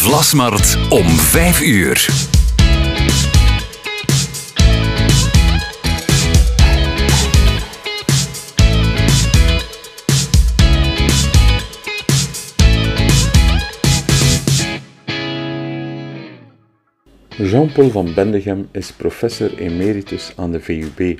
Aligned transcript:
Vlasmarkt 0.00 0.78
om 0.88 1.06
5 1.08 1.60
uur. 1.60 2.08
Jean-Paul 17.28 17.90
van 17.90 18.14
Bendegem 18.14 18.68
is 18.72 18.92
professor 18.92 19.58
emeritus 19.58 20.32
aan 20.36 20.52
de 20.52 20.60
VUB, 20.60 21.18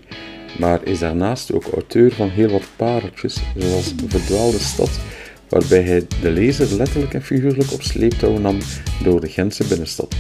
maar 0.58 0.84
is 0.84 0.98
daarnaast 0.98 1.52
ook 1.52 1.64
auteur 1.64 2.12
van 2.12 2.28
heel 2.28 2.50
wat 2.50 2.68
pareltjes, 2.76 3.40
zoals 3.56 3.92
Verdwaalde 4.06 4.58
Stad, 4.58 5.00
waarbij 5.50 5.82
hij 5.82 6.06
de 6.22 6.30
lezer 6.30 6.76
letterlijk 6.76 7.14
en 7.14 7.22
figuurlijk 7.22 7.72
op 7.72 7.82
sleeptouw 7.82 8.38
nam 8.38 8.58
door 9.02 9.20
de 9.20 9.28
Gentse 9.28 9.66
binnenstad. 9.66 10.14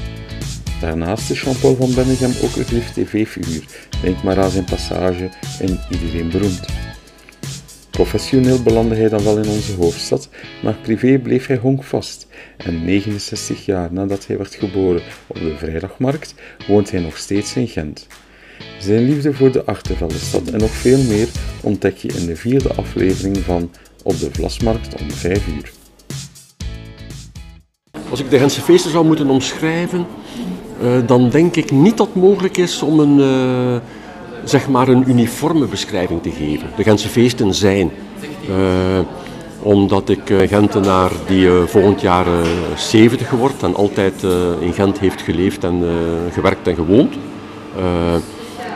Daarnaast 0.80 1.30
is 1.30 1.42
Jean-Paul 1.42 1.76
van 1.76 1.94
Bennegem 1.94 2.32
ook 2.42 2.56
een 2.56 2.64
geliefd 2.64 2.94
tv-figuur, 2.94 3.64
denk 4.02 4.22
maar 4.22 4.38
aan 4.38 4.50
zijn 4.50 4.64
passage 4.64 5.28
in 5.60 5.78
Iedereen 5.90 6.30
Beroemd. 6.30 6.66
Professioneel 7.90 8.62
belandde 8.62 8.94
hij 8.94 9.08
dan 9.08 9.24
wel 9.24 9.38
in 9.38 9.48
onze 9.48 9.74
hoofdstad, 9.74 10.28
maar 10.62 10.74
privé 10.74 11.18
bleef 11.18 11.46
hij 11.46 11.56
honkvast. 11.56 12.26
En 12.56 12.84
69 12.84 13.64
jaar 13.64 13.92
nadat 13.92 14.26
hij 14.26 14.36
werd 14.36 14.54
geboren 14.54 15.02
op 15.26 15.36
de 15.36 15.54
Vrijdagmarkt, 15.58 16.34
woont 16.66 16.90
hij 16.90 17.00
nog 17.00 17.16
steeds 17.16 17.56
in 17.56 17.68
Gent. 17.68 18.06
Zijn 18.78 19.04
liefde 19.04 19.34
voor 19.34 19.52
de 19.52 19.64
Achterveldenstad 19.64 20.50
en 20.50 20.58
nog 20.58 20.70
veel 20.70 21.02
meer 21.02 21.28
ontdek 21.60 21.96
je 21.96 22.08
in 22.08 22.26
de 22.26 22.36
vierde 22.36 22.72
aflevering 22.74 23.36
van 23.36 23.70
Op 24.02 24.18
de 24.18 24.28
Vlasmarkt 24.32 25.00
om 25.00 25.10
5 25.10 25.46
uur. 25.46 25.72
Als 28.10 28.20
ik 28.20 28.30
de 28.30 28.38
Gentse 28.38 28.60
feesten 28.60 28.90
zou 28.90 29.04
moeten 29.04 29.30
omschrijven, 29.30 30.06
uh, 30.82 30.88
dan 31.06 31.28
denk 31.28 31.56
ik 31.56 31.70
niet 31.70 31.96
dat 31.96 32.06
het 32.06 32.22
mogelijk 32.22 32.56
is 32.56 32.82
om 32.82 33.00
een, 33.00 33.18
uh, 33.18 33.80
zeg 34.44 34.68
maar 34.68 34.88
een 34.88 35.04
uniforme 35.10 35.66
beschrijving 35.66 36.22
te 36.22 36.30
geven. 36.30 36.68
De 36.76 36.82
Gentse 36.82 37.08
feesten 37.08 37.54
zijn. 37.54 37.90
Uh, 38.48 38.98
omdat 39.62 40.08
ik 40.08 40.20
Gentenaar 40.48 41.10
die 41.26 41.50
volgend 41.66 42.00
jaar 42.00 42.26
70 42.76 43.30
wordt 43.30 43.62
en 43.62 43.74
altijd 43.74 44.22
in 44.60 44.72
Gent 44.72 44.98
heeft 44.98 45.22
geleefd 45.22 45.64
en 45.64 45.82
gewerkt 46.32 46.66
en 46.66 46.74
gewoond. 46.74 47.14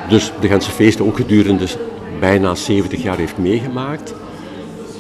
dus 0.09 0.33
de 0.41 0.48
Gentse 0.48 0.70
feesten 0.70 1.06
ook 1.06 1.16
gedurende 1.16 1.66
bijna 2.20 2.55
70 2.55 3.03
jaar 3.03 3.16
heeft 3.16 3.38
meegemaakt. 3.38 4.14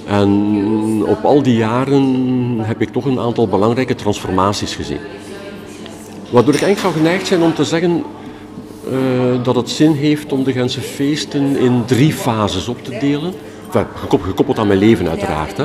En 0.06 1.04
op 1.06 1.24
al 1.24 1.42
die 1.42 1.56
jaren 1.56 2.58
heb 2.60 2.80
ik 2.80 2.88
toch 2.88 3.04
een 3.04 3.20
aantal 3.20 3.48
belangrijke 3.48 3.94
transformaties 3.94 4.74
gezien. 4.74 5.00
Waardoor 6.30 6.54
ik 6.54 6.62
eigenlijk 6.62 6.94
zou 6.94 7.04
geneigd 7.04 7.26
zijn 7.26 7.42
om 7.42 7.54
te 7.54 7.64
zeggen 7.64 8.04
uh, 8.92 9.42
dat 9.42 9.54
het 9.54 9.70
zin 9.70 9.92
heeft 9.92 10.32
om 10.32 10.44
de 10.44 10.52
Gentse 10.52 10.80
feesten 10.80 11.56
in 11.56 11.82
drie 11.86 12.12
fases 12.12 12.68
op 12.68 12.84
te 12.84 12.98
delen. 13.00 13.32
Gekoppeld 14.08 14.58
aan 14.58 14.66
mijn 14.66 14.78
leven 14.78 15.08
uiteraard. 15.08 15.56
Hè. 15.56 15.64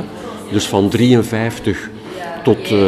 Dus 0.50 0.66
van 0.66 0.88
53 0.88 1.90
tot 2.42 2.70
uh, 2.70 2.80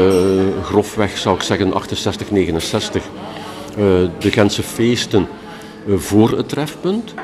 grofweg 0.62 1.18
zou 1.18 1.36
ik 1.36 1.42
zeggen 1.42 1.72
68, 1.72 2.30
69. 2.30 3.02
Uh, 3.02 3.84
de 4.18 4.30
Gentse 4.30 4.62
feesten 4.62 5.26
voor 5.88 6.36
het 6.36 6.48
trefpunt. 6.48 7.14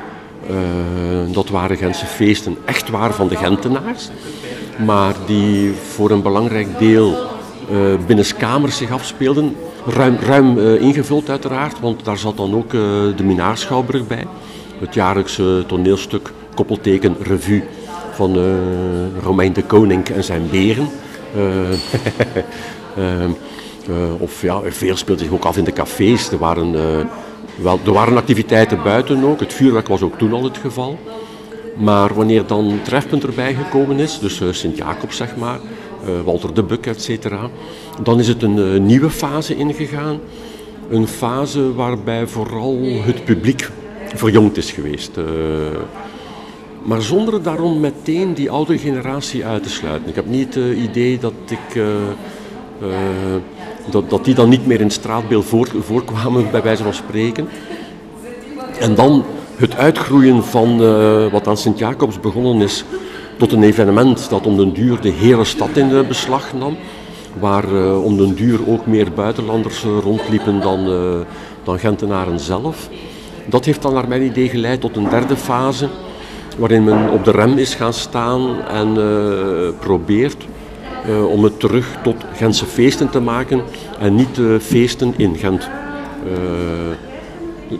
Dat 1.30 1.48
waren 1.48 1.76
Gentse 1.76 2.06
feesten 2.06 2.56
echt 2.64 2.88
waar 2.88 3.14
van 3.14 3.28
de 3.28 3.36
Gentenaars. 3.36 4.08
Maar 4.84 5.14
die 5.26 5.72
voor 5.72 6.10
een 6.10 6.22
belangrijk 6.22 6.78
deel 6.78 7.16
binnenskamers 8.06 8.76
zich 8.76 8.90
afspeelden 8.90 9.56
ruim, 9.86 10.16
ruim 10.20 10.58
uh, 10.58 10.80
ingevuld 10.80 11.30
uiteraard, 11.30 11.80
want 11.80 12.04
daar 12.04 12.18
zat 12.18 12.36
dan 12.36 12.54
ook 12.54 12.70
de 12.70 13.24
Minaarschouwburg 13.24 14.06
bij. 14.06 14.26
Het 14.80 14.94
jaarlijkse 14.94 15.64
toneelstuk 15.66 16.32
koppelteken 16.54 17.16
revue 17.22 17.62
van 18.12 18.38
uh, 18.38 18.44
Romein 19.22 19.52
de 19.52 19.62
Koning 19.62 20.08
en 20.08 20.24
zijn 20.24 20.48
beren. 20.50 20.88
of 24.18 24.42
ja, 24.42 24.60
veel 24.68 24.96
speelde 24.96 25.22
zich 25.22 25.32
ook 25.32 25.44
af 25.44 25.56
in 25.56 25.64
de 25.64 25.72
cafés. 25.72 26.30
Er 26.30 26.38
waren, 26.38 26.74
wel, 27.62 27.78
er 27.84 27.92
waren 27.92 28.16
activiteiten 28.16 28.82
buiten 28.82 29.24
ook. 29.24 29.40
Het 29.40 29.52
vuurwerk 29.52 29.88
was 29.88 30.02
ook 30.02 30.18
toen 30.18 30.32
al 30.32 30.44
het 30.44 30.56
geval. 30.56 30.98
Maar 31.76 32.14
wanneer 32.14 32.46
dan 32.46 32.80
Trefpunt 32.82 33.22
erbij 33.22 33.54
gekomen 33.54 33.98
is, 33.98 34.18
dus 34.18 34.40
Sint-Jacob 34.50 35.12
zeg 35.12 35.36
maar, 35.36 35.58
Walter 36.24 36.54
de 36.54 36.62
Buk, 36.62 36.86
et 36.86 37.02
cetera, 37.02 37.50
dan 38.02 38.18
is 38.18 38.28
het 38.28 38.42
een 38.42 38.56
uh, 38.56 38.80
nieuwe 38.80 39.10
fase 39.10 39.56
ingegaan. 39.56 40.18
Een 40.90 41.06
fase 41.06 41.74
waarbij 41.74 42.26
vooral 42.26 42.78
het 42.82 43.24
publiek 43.24 43.70
verjongd 44.14 44.56
is 44.56 44.70
geweest. 44.70 45.10
Maar 46.82 47.02
zonder 47.02 47.42
daarom 47.42 47.80
meteen 47.80 48.34
die 48.34 48.50
oude 48.50 48.78
generatie 48.78 49.44
uit 49.44 49.62
te 49.62 49.68
sluiten. 49.68 50.08
Ik 50.08 50.14
heb 50.14 50.26
niet 50.26 50.54
het 50.54 50.76
idee 50.76 51.18
dat 51.18 51.32
ik. 51.48 51.82
Dat, 53.90 54.10
dat 54.10 54.24
die 54.24 54.34
dan 54.34 54.48
niet 54.48 54.66
meer 54.66 54.78
in 54.78 54.86
het 54.86 54.92
straatbeeld 54.92 55.44
voor, 55.44 55.68
voorkwamen, 55.80 56.50
bij 56.50 56.62
wijze 56.62 56.82
van 56.82 56.94
spreken. 56.94 57.48
En 58.80 58.94
dan 58.94 59.24
het 59.56 59.76
uitgroeien 59.76 60.44
van 60.44 60.78
wat 61.30 61.46
aan 61.46 61.56
Sint-Jacobs 61.56 62.20
begonnen 62.20 62.60
is, 62.60 62.84
tot 63.36 63.52
een 63.52 63.62
evenement 63.62 64.30
dat 64.30 64.46
om 64.46 64.56
den 64.56 64.72
duur 64.72 65.00
de 65.00 65.10
hele 65.10 65.44
stad 65.44 65.76
in 65.76 66.06
beslag 66.08 66.52
nam 66.52 66.76
waar 67.38 67.72
uh, 67.72 68.04
om 68.04 68.16
den 68.16 68.34
duur 68.34 68.58
ook 68.68 68.86
meer 68.86 69.12
buitenlanders 69.12 69.82
rondliepen 69.82 70.60
dan, 70.60 70.86
dan 71.64 71.78
Gentenaren 71.78 72.40
zelf. 72.40 72.88
Dat 73.46 73.64
heeft 73.64 73.82
dan 73.82 73.94
naar 73.94 74.08
mijn 74.08 74.22
idee 74.22 74.48
geleid 74.48 74.80
tot 74.80 74.96
een 74.96 75.08
derde 75.08 75.36
fase, 75.36 75.88
waarin 76.56 76.84
men 76.84 77.10
op 77.10 77.24
de 77.24 77.30
rem 77.30 77.58
is 77.58 77.74
gaan 77.74 77.92
staan 77.92 78.60
en 78.68 78.92
probeert 79.80 80.46
om 81.08 81.44
het 81.44 81.60
terug 81.60 81.98
tot 82.02 82.24
Gentse 82.32 82.66
feesten 82.66 83.10
te 83.10 83.20
maken 83.20 83.62
en 83.98 84.14
niet 84.14 84.40
feesten 84.60 85.14
in 85.16 85.36
Gent. 85.36 85.68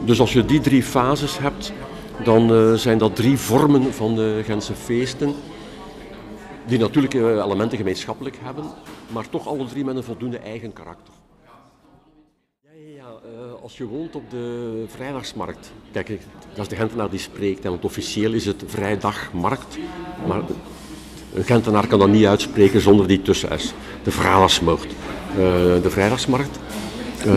dus 0.05 0.21
als 0.21 0.33
je 0.33 0.45
die 0.45 0.61
drie 0.61 0.83
fases 0.83 1.39
hebt, 1.39 1.73
dan 2.25 2.79
zijn 2.79 2.99
dat 2.99 3.17
drie 3.17 3.39
vormen 3.39 3.93
van 3.95 4.15
de 4.15 4.41
Gentse 4.45 4.75
feesten 4.75 5.35
die 6.69 6.79
natuurlijk 6.79 7.15
elementen 7.15 7.79
gemeenschappelijk 7.79 8.39
hebben, 8.43 8.65
maar 9.13 9.29
toch 9.29 9.47
alle 9.47 9.67
drie 9.67 9.85
met 9.85 9.97
een 9.97 10.03
voldoende 10.03 10.39
eigen 10.39 10.73
karakter. 10.73 11.15
Ja. 12.97 13.05
Uh, 13.05 13.63
als 13.63 13.77
je 13.77 13.87
woont 13.87 14.15
op 14.15 14.31
de 14.31 14.85
vrijdagsmarkt, 14.87 15.73
kijk, 15.93 16.09
dat 16.55 16.59
is 16.59 16.69
de 16.69 16.77
Gentenaar 16.77 17.11
die 17.11 17.19
spreekt, 17.19 17.65
want 17.65 17.85
officieel 17.85 18.33
is 18.33 18.47
het 18.47 18.63
vrijdagmarkt, 18.67 19.79
maar 20.27 20.43
een 21.39 21.45
Gentenaar 21.45 21.87
kan 21.87 21.99
dat 21.99 22.09
niet 22.09 22.27
uitspreken 22.27 22.81
zonder 22.81 23.07
die 23.07 23.23
tussen-s. 23.23 23.73
De 24.03 24.11
vrijdagsmarkt. 24.11 24.95
De 25.83 25.91
vrijdagsmarkt. 25.91 26.59
Uh, 27.27 27.33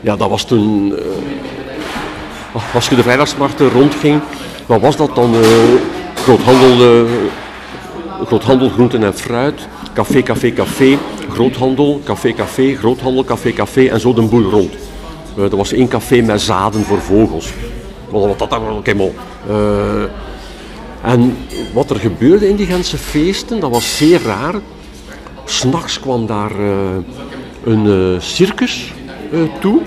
ja, 0.00 0.16
dat 0.16 0.28
was 0.28 0.44
toen. 0.44 0.94
als 2.74 2.88
je 2.88 2.94
de 2.94 3.02
vrijdagsmarkt 3.02 3.60
rondging, 3.60 4.20
wat 4.66 4.80
was 4.80 4.96
dat 4.96 5.14
dan? 5.14 5.34
groothandel, 6.26 7.06
groothandel 8.26 8.68
groenten 8.68 9.02
en 9.02 9.14
fruit, 9.14 9.68
café, 9.94 10.22
café, 10.22 10.52
café, 10.52 10.98
groothandel, 11.30 12.00
café, 12.04 12.32
café, 12.32 12.74
groothandel, 12.74 13.24
café, 13.24 13.52
café 13.52 13.86
en 13.86 14.00
zo 14.00 14.14
de 14.14 14.22
boel 14.22 14.50
rond. 14.50 14.74
Er 15.36 15.56
was 15.56 15.72
één 15.72 15.88
café 15.88 16.20
met 16.20 16.40
zaden 16.40 16.82
voor 16.82 17.00
vogels. 17.00 17.52
Wat 18.08 18.38
dat 18.38 18.50
dan 18.50 18.80
helemaal. 18.82 19.12
En 21.02 21.36
wat 21.72 21.90
er 21.90 21.96
gebeurde 21.96 22.48
in 22.48 22.56
die 22.56 22.66
Gentse 22.66 22.98
feesten, 22.98 23.60
dat 23.60 23.70
was 23.70 23.96
zeer 23.96 24.22
raar. 24.22 24.54
S'nachts 25.44 26.00
kwam 26.00 26.26
daar 26.26 26.60
uh, 26.60 26.96
een 27.64 28.16
circus 28.22 28.92
toe. 29.60 29.80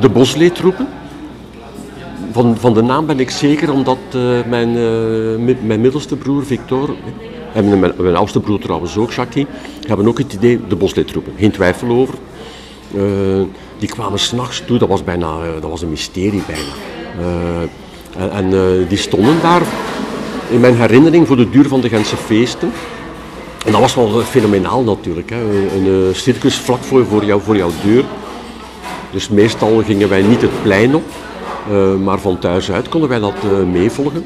de 0.00 0.08
bosleetroepen. 0.12 0.88
Van, 2.32 2.56
van 2.56 2.74
de 2.74 2.82
naam 2.82 3.06
ben 3.06 3.20
ik 3.20 3.30
zeker 3.30 3.72
omdat 3.72 3.98
mijn, 4.46 4.72
mijn 5.66 5.80
middelste 5.80 6.16
broer 6.16 6.44
Victor 6.46 6.94
en 7.52 7.78
mijn, 7.78 7.92
mijn 7.96 8.16
oudste 8.16 8.40
broer 8.40 8.58
trouwens 8.58 8.96
ook, 8.96 9.12
Jackie, 9.12 9.46
hebben 9.86 10.08
ook 10.08 10.18
het 10.18 10.32
idee, 10.32 10.60
de 10.68 10.76
bosleetroepen. 10.76 11.32
Geen 11.38 11.50
twijfel 11.50 11.88
over. 11.88 12.14
Die 13.78 13.88
kwamen 13.88 14.18
s'nachts 14.18 14.62
toe, 14.66 14.78
dat 14.78 14.88
was 14.88 15.04
bijna 15.04 15.36
dat 15.60 15.70
was 15.70 15.82
een 15.82 15.90
mysterie 15.90 16.42
bijna. 16.46 16.72
En, 18.16 18.30
en 18.30 18.86
die 18.88 18.98
stonden 18.98 19.36
daar 19.42 19.62
in 20.50 20.60
mijn 20.60 20.76
herinnering 20.76 21.26
voor 21.26 21.36
de 21.36 21.50
duur 21.50 21.68
van 21.68 21.80
de 21.80 21.88
Gentse 21.88 22.16
feesten. 22.16 22.72
En 23.66 23.72
dat 23.72 23.80
was 23.80 23.94
wel 23.94 24.20
fenomenaal 24.20 24.82
natuurlijk. 24.82 25.30
Hè. 25.30 25.40
Een, 25.40 25.86
een 25.86 26.14
circus 26.14 26.56
vlak 26.58 26.82
voor, 26.82 27.06
voor, 27.06 27.24
jou, 27.24 27.40
voor 27.42 27.56
jouw 27.56 27.70
deur. 27.84 28.04
Dus 29.10 29.28
meestal 29.28 29.82
gingen 29.84 30.08
wij 30.08 30.22
niet 30.22 30.40
het 30.40 30.62
plein 30.62 30.94
op, 30.94 31.04
maar 32.02 32.18
van 32.18 32.38
thuis 32.38 32.70
uit 32.70 32.88
konden 32.88 33.08
wij 33.08 33.18
dat 33.18 33.34
meevolgen 33.72 34.24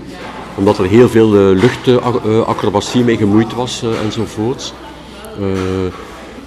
omdat 0.59 0.79
er 0.79 0.87
heel 0.87 1.09
veel 1.09 1.29
luchtacrobatie 1.31 3.05
mee 3.05 3.17
gemoeid 3.17 3.55
was 3.55 3.85
enzovoorts. 4.05 4.73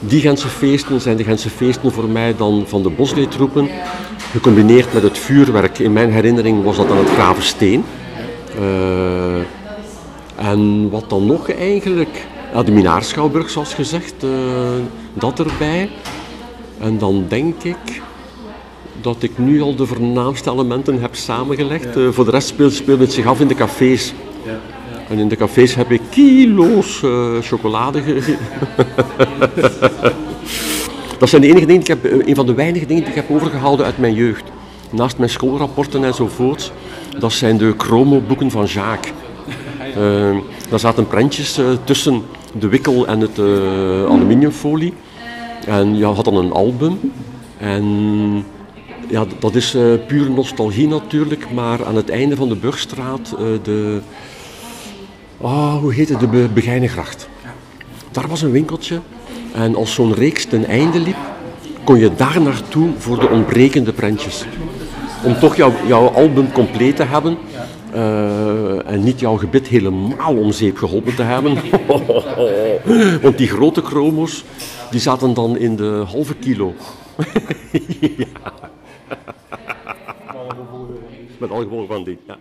Die 0.04 0.22
Gentse 0.22 0.48
feesten 0.48 1.02
zijn 1.02 1.18
de 1.18 1.24
Gentse 1.24 1.50
feesten 1.50 1.92
voor 1.92 2.10
mij 2.10 2.36
dan 2.38 2.64
van 2.68 2.84
de 2.84 2.90
bosleetroepen, 2.90 3.70
gecombineerd 4.32 4.94
met 4.94 5.04
het 5.04 5.18
vuurwerk. 5.18 5.80
In 5.80 5.94
mijn 5.94 6.12
herinnering 6.12 6.64
was 6.64 6.78
dat 6.78 6.88
dan 6.88 6.98
het 6.98 7.10
Gravensteen. 7.10 7.84
Uh, 8.60 9.36
en 10.36 10.90
wat 10.90 11.10
dan 11.10 11.26
nog 11.26 11.52
eigenlijk? 11.52 12.28
Ja, 12.54 12.64
de 12.64 12.72
Minaarschouwburg, 12.72 13.50
zoals 13.50 13.74
gezegd, 13.74 14.24
uh, 14.24 14.32
dat 15.14 15.40
erbij. 15.40 15.90
En 16.80 16.98
dan 16.98 17.26
denk 17.28 17.64
ik 17.64 18.02
dat 19.02 19.24
ik 19.24 19.38
nu 19.38 19.62
al 19.62 19.76
de 19.76 19.86
voornaamste 19.86 20.52
elementen 20.52 21.02
heb 21.02 21.16
samengelegd. 21.16 21.98
Uh, 21.98 22.10
voor 22.12 22.26
de 22.26 22.32
rest 22.32 22.48
speelt, 22.48 22.74
speelt 22.74 23.00
het 23.00 23.14
zich 23.14 23.26
af 23.26 23.40
in 23.40 23.48
de 23.48 23.56
cafés. 23.56 24.14
Ja. 24.46 24.60
En 25.12 25.20
in 25.20 25.28
de 25.28 25.36
cafés 25.36 25.76
heb 25.76 25.92
ik 25.92 26.02
kilo's 26.10 27.02
uh, 27.02 27.38
chocolade 27.42 28.02
gegeten. 28.02 28.46
dat 31.20 31.30
zijn 31.30 31.42
de 31.42 31.48
enige 31.48 31.66
dingen 31.66 31.82
ik 31.82 31.88
heb, 31.88 32.04
een 32.28 32.36
van 32.36 32.46
de 32.46 32.54
weinige 32.54 32.86
dingen 32.86 33.04
die 33.04 33.12
ik 33.12 33.20
heb 33.20 33.32
overgehouden 33.32 33.86
uit 33.86 33.98
mijn 33.98 34.14
jeugd. 34.14 34.44
Naast 34.90 35.18
mijn 35.18 35.30
schoolrapporten 35.30 36.04
enzovoort. 36.04 36.72
Dat 37.20 37.32
zijn 37.32 37.58
de 37.58 37.74
chromo-boeken 37.78 38.52
van 38.52 38.66
Jacques. 38.66 39.14
Uh, 39.98 40.38
daar 40.70 40.80
zaten 40.80 41.08
prentjes 41.08 41.60
uh, 41.60 41.66
tussen 41.84 42.22
de 42.60 42.68
wikkel 42.68 43.08
en 43.08 43.20
het 43.20 43.40
aluminiumfolie. 44.10 44.94
En 45.66 45.98
je 45.98 46.06
had 46.06 46.26
dan 46.26 46.36
een 46.36 46.52
album. 46.52 47.00
En 47.58 47.86
ja, 49.08 49.26
dat 49.40 49.56
is 49.56 49.76
uh, 49.76 49.94
puur 50.08 50.32
nostalgie 50.32 50.88
natuurlijk, 50.88 51.52
maar 51.54 51.86
aan 51.86 51.96
het 51.96 52.10
einde 52.10 52.36
van 52.36 52.50
de 52.50 52.56
Burgstraat, 52.56 53.36
de, 53.64 54.02
oh, 55.42 55.78
hoe 55.78 55.94
heet 55.94 56.10
het, 56.10 56.20
de 56.20 56.28
Be 56.28 56.50
Begijnengracht. 56.54 57.30
Daar 58.12 58.28
was 58.28 58.42
een 58.42 58.52
winkeltje 58.52 59.00
en 59.54 59.76
als 59.76 59.94
zo'n 59.94 60.14
reeks 60.14 60.46
ten 60.46 60.66
einde 60.66 61.00
liep, 61.00 61.18
kon 61.84 61.98
je 62.00 62.16
daar 62.16 62.42
naartoe 62.42 62.90
voor 62.98 63.20
de 63.20 63.30
ontbrekende 63.30 63.94
prentjes. 63.94 64.46
Om 65.24 65.40
toch 65.40 65.56
jou, 65.56 65.74
jouw 65.88 66.08
album 66.08 66.52
compleet 66.52 66.96
te 66.96 67.04
hebben, 67.04 67.38
uh, 67.94 68.90
en 68.90 69.04
niet 69.04 69.20
jouw 69.20 69.38
gebit 69.38 69.68
helemaal 69.68 70.38
om 70.38 70.52
zeep 70.52 70.78
geholpen 70.78 71.16
te 71.16 71.24
hebben. 71.24 71.58
Want 73.22 73.38
die 73.38 73.48
grote 73.48 73.82
chromos, 73.82 74.44
die 74.92 75.00
zaten 75.00 75.34
dan 75.34 75.58
in 75.58 75.76
de 75.76 76.04
halve 76.08 76.36
kilo. 76.36 76.74
ja. 78.18 78.54
Met 81.38 81.52
alle 81.52 81.64
gevolgen 81.64 81.88
van 81.88 82.04
die. 82.04 82.18
Ja. 82.28 82.38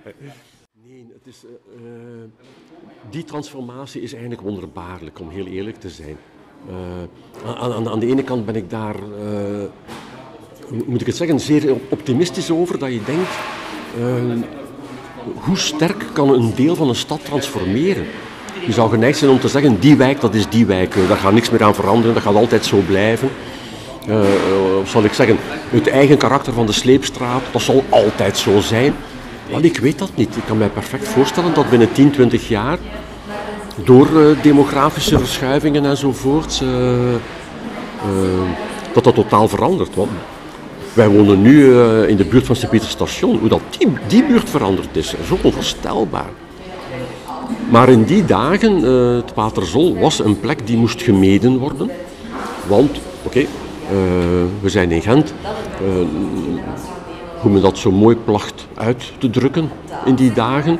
Nee, 0.85 1.07
het 1.13 1.35
is, 1.35 1.45
uh, 1.45 1.81
die 3.11 3.25
transformatie 3.25 4.03
is 4.03 4.13
eigenlijk 4.13 4.43
wonderbaarlijk, 4.43 5.21
om 5.21 5.31
heel 5.31 5.47
eerlijk 5.47 5.81
te 5.81 5.91
zijn. 5.91 6.17
Uh, 6.69 7.57
aan, 7.61 7.73
aan, 7.73 7.89
aan, 7.89 7.99
de 7.99 8.07
ene 8.07 8.23
kant 8.23 8.47
ben 8.47 8.57
ik 8.57 8.71
daar, 8.71 8.97
moet 10.87 11.01
ik 11.01 11.07
het 11.07 11.17
zeggen, 11.17 11.41
zeer 11.41 11.77
optimistisch 11.89 12.51
over, 12.51 12.79
dat 12.79 12.93
je 12.93 13.01
denkt 13.05 13.31
hoe 15.35 15.57
sterk 15.57 16.05
kan 16.13 16.29
een 16.29 16.55
deel 16.55 16.77
van 16.77 16.89
een 16.89 16.95
stad 16.95 17.25
transformeren? 17.25 18.07
Je 18.67 18.73
zou 18.73 18.91
geneigd 18.91 19.19
zijn 19.19 19.31
om 19.31 19.41
te 19.41 19.49
zeggen, 19.49 19.81
die 19.81 19.97
wijk, 19.97 20.21
dat 20.21 20.35
is 20.35 20.49
die 20.49 20.67
wijk. 20.67 20.95
Daar 21.09 21.17
gaat 21.17 21.33
niks 21.33 21.51
meer 21.51 21.63
aan 21.63 21.75
veranderen, 21.75 22.15
dat 22.15 22.23
gaat 22.23 22.35
altijd 22.35 22.65
zo 22.65 22.77
blijven. 22.87 23.31
Uh, 24.09 24.17
uh, 24.17 24.25
zal 24.87 25.05
ik 25.05 25.13
zeggen, 25.13 25.37
het 25.69 25.89
eigen 25.89 26.17
karakter 26.17 26.53
van 26.53 26.67
de 26.67 26.73
sleepstraat, 26.73 27.43
dat 27.53 27.63
zal 27.63 27.85
altijd 27.89 28.39
zo 28.39 28.61
zijn. 28.61 28.95
Maar 29.53 29.65
ik 29.65 29.79
weet 29.79 29.99
dat 29.99 30.11
niet. 30.15 30.37
Ik 30.37 30.43
kan 30.47 30.59
mij 30.59 30.69
perfect 30.69 31.09
voorstellen 31.09 31.55
dat 31.55 31.71
binnen 31.71 31.93
10, 31.93 32.11
20 32.11 32.49
jaar, 32.49 32.79
door 33.85 34.09
uh, 34.11 34.43
demografische 34.43 35.19
verschuivingen 35.19 35.85
enzovoort, 35.85 36.63
dat 38.93 39.05
dat 39.05 39.15
totaal 39.15 39.49
verandert. 39.49 39.95
Want 39.95 40.11
wij 40.93 41.09
wonen 41.09 41.43
nu 41.43 41.81
in 42.07 42.17
de 42.17 42.25
buurt 42.25 42.47
van 42.47 42.57
Sint-Pieterstation. 42.57 43.39
Hoe 43.39 43.49
dat 43.49 43.61
die, 43.79 43.89
die 44.07 44.25
buurt 44.25 44.51
veranderd 44.51 44.97
is, 44.97 45.15
is 45.15 45.31
ook 45.31 45.45
onvoorstelbaar. 45.45 46.31
Maar 47.71 47.89
in 47.89 48.05
die 48.05 48.25
dagen, 48.25 48.83
het 49.17 49.35
Waterzol 49.35 49.99
was 49.99 50.19
een 50.19 50.41
plek 50.41 50.67
die 50.67 50.77
moest 50.77 51.03
gemeden 51.03 51.59
worden. 51.59 51.91
Want, 52.67 52.99
oké, 53.23 53.47
we 54.61 54.69
zijn 54.69 54.91
in 54.91 55.03
Gent. 55.03 55.35
Hoe 57.41 57.51
men 57.51 57.63
dat 57.63 57.79
zo 57.79 57.91
mooi 57.91 58.17
placht 58.17 58.67
uit 58.75 59.13
te 59.19 59.31
drukken 59.31 59.71
in 60.05 60.15
die 60.15 60.33
dagen. 60.33 60.79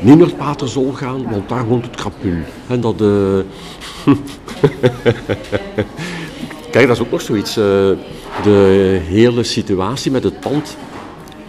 Niet 0.00 0.18
naar 0.18 0.26
het 0.26 0.36
Paterzol 0.36 0.92
gaan, 0.92 1.30
want 1.30 1.48
daar 1.48 1.66
woont 1.66 1.84
het 1.84 1.96
krapul. 1.96 2.36
En 2.66 2.80
dat... 2.80 2.94
Kijk, 6.70 6.86
dat 6.86 6.96
is 6.96 7.02
ook 7.02 7.10
nog 7.10 7.20
zoiets 7.20 7.58
de 8.42 9.00
hele 9.04 9.42
situatie 9.42 10.10
met 10.10 10.24
het 10.24 10.40
pand 10.40 10.76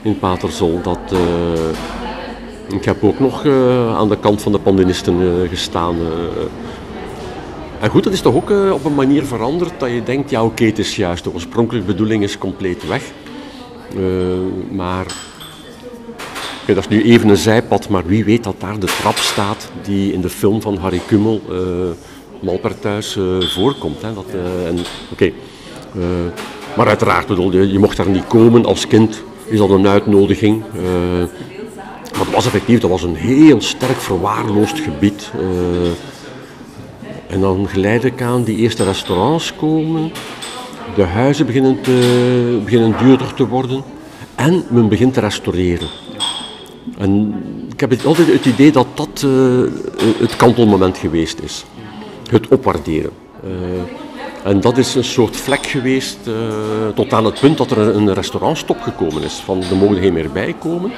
in 0.02 0.19
Paterzol. 0.19 0.81
Dat, 0.81 1.00
uh, 1.14 1.19
ik 2.78 2.86
heb 2.86 3.04
ook 3.04 3.19
nog 3.19 3.44
uh, 3.46 3.98
aan 3.98 4.10
de 4.10 4.19
kant 4.19 4.42
van 4.42 4.52
de 4.52 4.60
pandinisten 4.60 5.19
uh, 5.19 5.50
gestaan. 5.50 5.96
En 7.80 7.90
goed, 7.90 8.04
dat 8.04 8.14
is 8.14 8.22
toch 8.22 8.36
ook 8.36 8.50
op 8.74 8.86
een 8.86 8.96
manier 8.96 9.24
veranderd 9.24 9.80
dat 9.80 9.90
je 9.92 10.04
denkt, 10.04 10.30
ja 10.30 10.44
oké, 10.44 10.66
het 10.66 10.80
is 10.80 10.96
juist, 10.96 11.24
de 11.24 11.34
oorspronkelijke 11.34 11.88
bedoeling 11.88 12.24
is 12.24 12.38
compleet 12.38 12.88
weg. 12.88 13.04
Maar 14.72 15.06
okay, 16.62 16.76
dat 16.76 16.78
is 16.78 16.88
nu 16.88 17.04
even 17.04 17.30
een 17.30 17.38
zijpad, 17.38 17.90
maar 17.90 18.06
wie 18.06 18.26
weet 18.26 18.44
dat 18.44 18.56
daar 18.60 18.80
de 18.80 18.96
trap 19.00 19.18
staat 19.18 19.72
die 19.84 20.14
in 20.14 20.22
de 20.22 20.30
film 20.30 20.62
van 20.62 20.78
Harry 20.78 21.02
Kummel, 21.08 21.42
Malperthuis, 22.40 23.18
voorkomt. 23.40 24.02
Hè? 24.02 24.10
Oké. 24.12 24.32
Okay. 25.12 25.34
Maar 26.76 26.88
uiteraard, 26.88 27.28
bedoel, 27.28 27.52
je, 27.52 27.72
je 27.72 27.80
mocht 27.80 27.98
daar 27.98 28.10
niet 28.10 28.28
komen 28.28 28.66
als 28.66 28.88
kind. 28.88 29.24
Is 29.46 29.58
dat 29.58 29.70
een 29.70 29.88
uitnodiging? 29.88 30.64
Uh, 30.76 30.84
maar 32.12 32.26
het 32.26 32.36
was 32.36 32.46
effectief, 32.46 32.80
dat 32.80 32.90
was 32.90 33.04
een 33.04 33.16
heel 33.16 33.62
sterk 33.62 33.98
verwaarloosd 33.98 34.80
gebied. 34.80 35.32
Uh, 35.40 35.90
en 37.28 37.42
dan 37.42 37.68
geleidelijk 37.68 38.22
aan 38.22 38.44
die 38.44 38.58
eerste 38.58 38.84
restaurants 38.84 39.56
komen. 39.56 40.12
De 40.96 41.04
huizen 41.04 41.46
beginnen, 41.46 41.82
te, 41.82 42.60
beginnen 42.64 42.98
duurder 42.98 43.34
te 43.34 43.48
worden. 43.48 43.84
En 44.36 44.64
men 44.70 44.90
begint 44.90 45.14
te 45.14 45.20
restaureren. 45.20 45.88
En 46.98 47.34
ik 47.72 47.80
heb 47.80 48.06
altijd 48.06 48.28
het 48.28 48.46
idee 48.46 48.72
dat 48.72 48.88
dat 48.94 49.24
uh, 49.26 49.62
het 50.20 50.36
kantelmoment 50.36 50.98
geweest 50.98 51.40
is. 51.40 51.66
Het 52.30 52.48
opwaarderen. 52.48 53.12
En 54.44 54.60
dat 54.60 54.78
is 54.78 54.95
een 54.95 55.04
soort 55.04 55.36
vlek 55.36 55.66
geweest 55.66 56.18
uh, 56.28 56.36
tot 56.95 57.14
aan 57.14 57.26
het 57.26 57.40
punt 57.40 57.57
dat 57.57 57.71
er 57.71 57.78
een 57.78 58.14
restaurantstop 58.14 58.81
gekomen 58.81 59.24
is. 59.24 59.33
Van 59.33 59.64
er 59.64 59.76
mogen 59.76 59.98
geen 59.98 60.14
meer 60.14 60.31
bij 60.31 60.56
komen. 60.60 60.92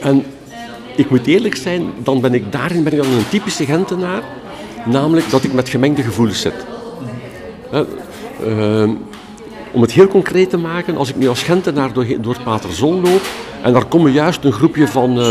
En 0.00 0.24
ik 0.96 1.10
moet 1.10 1.26
eerlijk 1.26 1.56
zijn, 1.56 1.92
dan 2.02 2.20
ben 2.20 2.34
ik 2.34 2.52
daarin 2.52 2.82
ben 2.82 2.92
ik 2.92 3.02
dan 3.02 3.12
een 3.12 3.28
typische 3.28 3.64
Gentenaar. 3.64 4.22
Namelijk 4.86 5.30
dat 5.30 5.44
ik 5.44 5.52
met 5.52 5.68
gemengde 5.68 6.02
gevoelens 6.02 6.40
zit. 6.40 6.73
Uh, 7.74 8.90
om 9.72 9.80
het 9.80 9.92
heel 9.92 10.06
concreet 10.06 10.50
te 10.50 10.56
maken, 10.56 10.96
als 10.96 11.08
ik 11.08 11.16
nu 11.16 11.28
als 11.28 11.42
Gentenaar 11.42 11.92
door, 11.92 12.06
door 12.20 12.34
het 12.34 12.44
Paterzol 12.44 13.00
loop 13.00 13.22
en 13.62 13.72
daar 13.72 13.84
komen 13.84 14.12
juist 14.12 14.44
een 14.44 14.52
groepje 14.52 14.88
van 14.88 15.18
uh, 15.18 15.26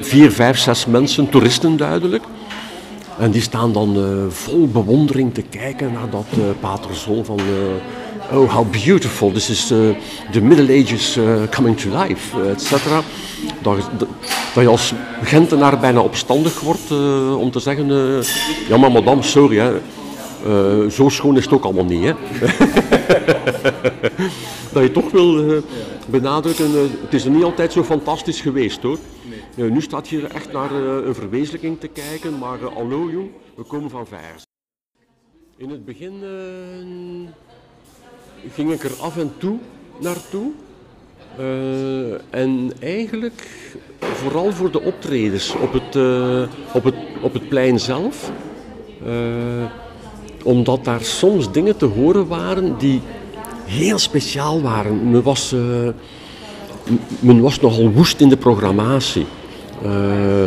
vier, 0.00 0.30
vijf, 0.30 0.58
zes 0.58 0.86
mensen, 0.86 1.28
toeristen 1.28 1.76
duidelijk, 1.76 2.24
en 3.18 3.30
die 3.30 3.42
staan 3.42 3.72
dan 3.72 3.96
uh, 3.96 4.04
vol 4.28 4.68
bewondering 4.68 5.34
te 5.34 5.42
kijken 5.42 5.92
naar 5.92 6.10
dat 6.10 6.26
uh, 6.38 6.44
paterzol 6.60 7.24
van... 7.24 7.40
Oh, 8.32 8.54
how 8.54 8.66
beautiful, 8.84 9.32
this 9.32 9.50
is 9.50 9.66
the 10.32 10.40
Middle 10.42 10.82
Ages 10.82 11.18
coming 11.50 11.80
to 11.80 11.88
life, 12.02 12.48
et 12.50 12.60
cetera. 12.62 13.00
Dat, 13.62 13.76
dat, 13.96 14.08
je 14.54 14.68
als 14.68 14.92
Gentenaar 15.22 15.78
bijna 15.78 16.00
opstandig 16.00 16.60
wordt 16.60 16.90
om 17.38 17.50
te 17.50 17.60
zeggen... 17.60 17.86
ja, 18.68 18.76
maar 18.76 18.92
madame, 18.92 19.22
sorry, 19.22 19.58
hè. 19.58 19.72
Zo 20.90 21.08
schoon 21.08 21.36
is 21.36 21.44
het 21.44 21.52
ook 21.52 21.64
allemaal 21.64 21.84
niet, 21.84 22.04
hè. 22.04 22.12
dat 24.72 24.82
je 24.82 24.90
toch 24.92 25.10
wil 25.10 25.62
benadrukken, 26.06 26.72
het 27.02 27.14
is 27.14 27.24
er 27.24 27.30
niet 27.30 27.44
altijd 27.44 27.72
zo 27.72 27.82
fantastisch 27.82 28.40
geweest, 28.40 28.82
hoor. 28.82 28.98
Nu 29.54 29.82
staat 29.82 30.08
je 30.08 30.26
echt 30.26 30.52
naar 30.52 30.72
een 30.72 31.14
verwezenlijking 31.14 31.80
te 31.80 31.88
kijken, 31.88 32.38
maar 32.38 32.58
hallo 32.74 33.10
jong, 33.10 33.30
we 33.54 33.62
komen 33.62 33.90
van 33.90 34.06
vers. 34.06 34.42
In 35.56 35.70
het 35.70 35.84
begin 35.84 36.12
ging 38.54 38.72
ik 38.72 38.84
er 38.84 38.92
af 39.00 39.16
en 39.16 39.32
toe 39.38 39.58
naartoe. 40.00 40.50
en 42.30 42.72
eigenlijk 42.80 43.48
vooral 44.00 44.52
voor 44.52 44.70
de 44.70 44.80
optredens 44.80 45.54
op 45.54 45.72
het, 45.72 45.96
op 46.74 46.84
het, 46.84 46.94
op 47.22 47.32
het 47.32 47.48
plein 47.48 47.80
zelf. 47.80 48.30
Omdat 50.46 50.84
daar 50.84 51.02
soms 51.02 51.52
dingen 51.52 51.76
te 51.76 51.84
horen 51.84 52.26
waren 52.26 52.74
die 52.78 53.00
heel 53.64 53.98
speciaal 53.98 54.62
waren. 54.62 55.10
Men 55.10 55.22
was, 55.22 55.54
men 57.20 57.40
was 57.40 57.60
nogal 57.60 57.90
woest 57.90 58.20
in 58.20 58.28
de 58.28 58.36
programmatie. 58.36 59.26
Uh, 59.84 60.42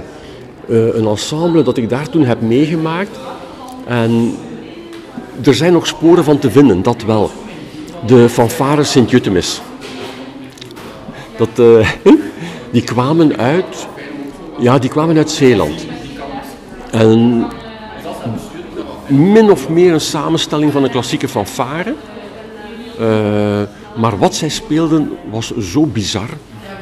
een 0.67 1.07
ensemble 1.07 1.63
dat 1.63 1.77
ik 1.77 1.89
daar 1.89 2.09
toen 2.09 2.25
heb 2.25 2.41
meegemaakt. 2.41 3.19
En 3.85 4.35
er 5.43 5.53
zijn 5.53 5.73
nog 5.73 5.87
sporen 5.87 6.23
van 6.23 6.39
te 6.39 6.51
vinden, 6.51 6.81
dat 6.81 7.03
wel. 7.03 7.31
De 8.05 8.29
fanfare 8.29 8.83
Sint-Jutemis. 8.83 9.61
Dat, 11.37 11.49
eh, 11.55 11.89
die 12.71 12.83
kwamen 12.83 13.37
uit, 13.37 13.87
ja, 14.59 14.79
die 14.79 14.89
kwamen 14.89 15.17
uit 15.17 15.31
Zeeland. 15.31 15.85
En 16.91 17.45
min 19.09 19.51
of 19.51 19.69
meer 19.69 19.93
een 19.93 20.01
samenstelling 20.01 20.71
van 20.71 20.83
een 20.83 20.89
klassieke 20.89 21.27
fanfare. 21.27 21.95
Uh, 22.99 23.61
maar 23.95 24.17
wat 24.17 24.35
zij 24.35 24.49
speelden 24.49 25.11
was 25.31 25.57
zo 25.57 25.85
bizar. 25.85 26.29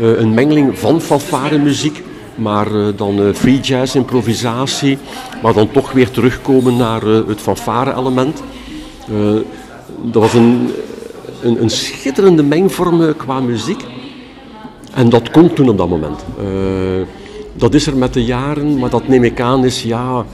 Uh, 0.01 0.19
een 0.19 0.33
mengeling 0.33 0.79
van 0.79 1.01
fanfare 1.01 1.57
muziek, 1.57 2.03
maar 2.35 2.71
uh, 2.71 2.87
dan 2.95 3.33
free 3.33 3.59
jazz, 3.59 3.95
improvisatie, 3.95 4.97
maar 5.41 5.53
dan 5.53 5.71
toch 5.71 5.91
weer 5.91 6.09
terugkomen 6.11 6.77
naar 6.77 7.01
het 7.01 7.41
fanfare 7.41 7.95
element. 7.95 8.41
dat 10.01 10.21
was 10.21 10.33
een, 10.33 10.71
een, 11.41 11.61
een 11.61 11.69
schitterende 11.69 12.43
mengvorm 12.43 13.15
qua 13.15 13.39
muziek. 13.39 13.85
En 14.93 15.09
dat 15.09 15.31
komt 15.31 15.55
toen 15.55 15.69
op 15.69 15.77
dat 15.77 15.89
moment. 15.89 16.25
dat 17.53 17.73
is 17.73 17.87
er 17.87 17.97
met 17.97 18.13
de 18.13 18.23
jaren, 18.23 18.79
maar 18.79 18.89
dat 18.89 19.07
neem 19.07 19.23
ik 19.23 19.41
aan 19.41 19.65
is 19.65 19.83
ja 19.83 20.25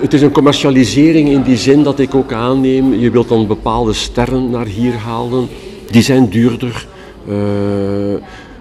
het 0.00 0.12
is 0.12 0.22
een 0.22 0.30
commercialisering 0.30 1.28
in 1.28 1.42
die 1.42 1.56
zin 1.56 1.82
dat 1.82 1.98
ik 1.98 2.14
ook 2.14 2.32
aanneem, 2.32 2.94
je 2.94 3.10
wilt 3.10 3.28
dan 3.28 3.46
bepaalde 3.46 3.92
sterren 3.92 4.50
naar 4.50 4.66
hier 4.66 4.94
halen, 4.94 5.48
die 5.90 6.02
zijn 6.02 6.28
duurder. 6.28 6.86
Uh, 7.28 7.34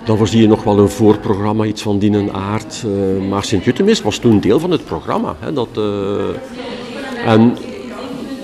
dan 0.05 0.17
voorzie 0.17 0.41
je 0.41 0.47
nog 0.47 0.63
wel 0.63 0.79
een 0.79 0.89
voorprogramma, 0.89 1.63
iets 1.63 1.81
van 1.81 1.99
die 1.99 2.31
aard. 2.31 2.83
Uh, 2.85 3.29
maar 3.29 3.43
Sint-Jutemis 3.43 4.01
was 4.01 4.17
toen 4.17 4.39
deel 4.39 4.59
van 4.59 4.71
het 4.71 4.85
programma. 4.85 5.35
Hè, 5.39 5.53
dat, 5.53 5.67
uh, 5.77 7.33
en 7.33 7.57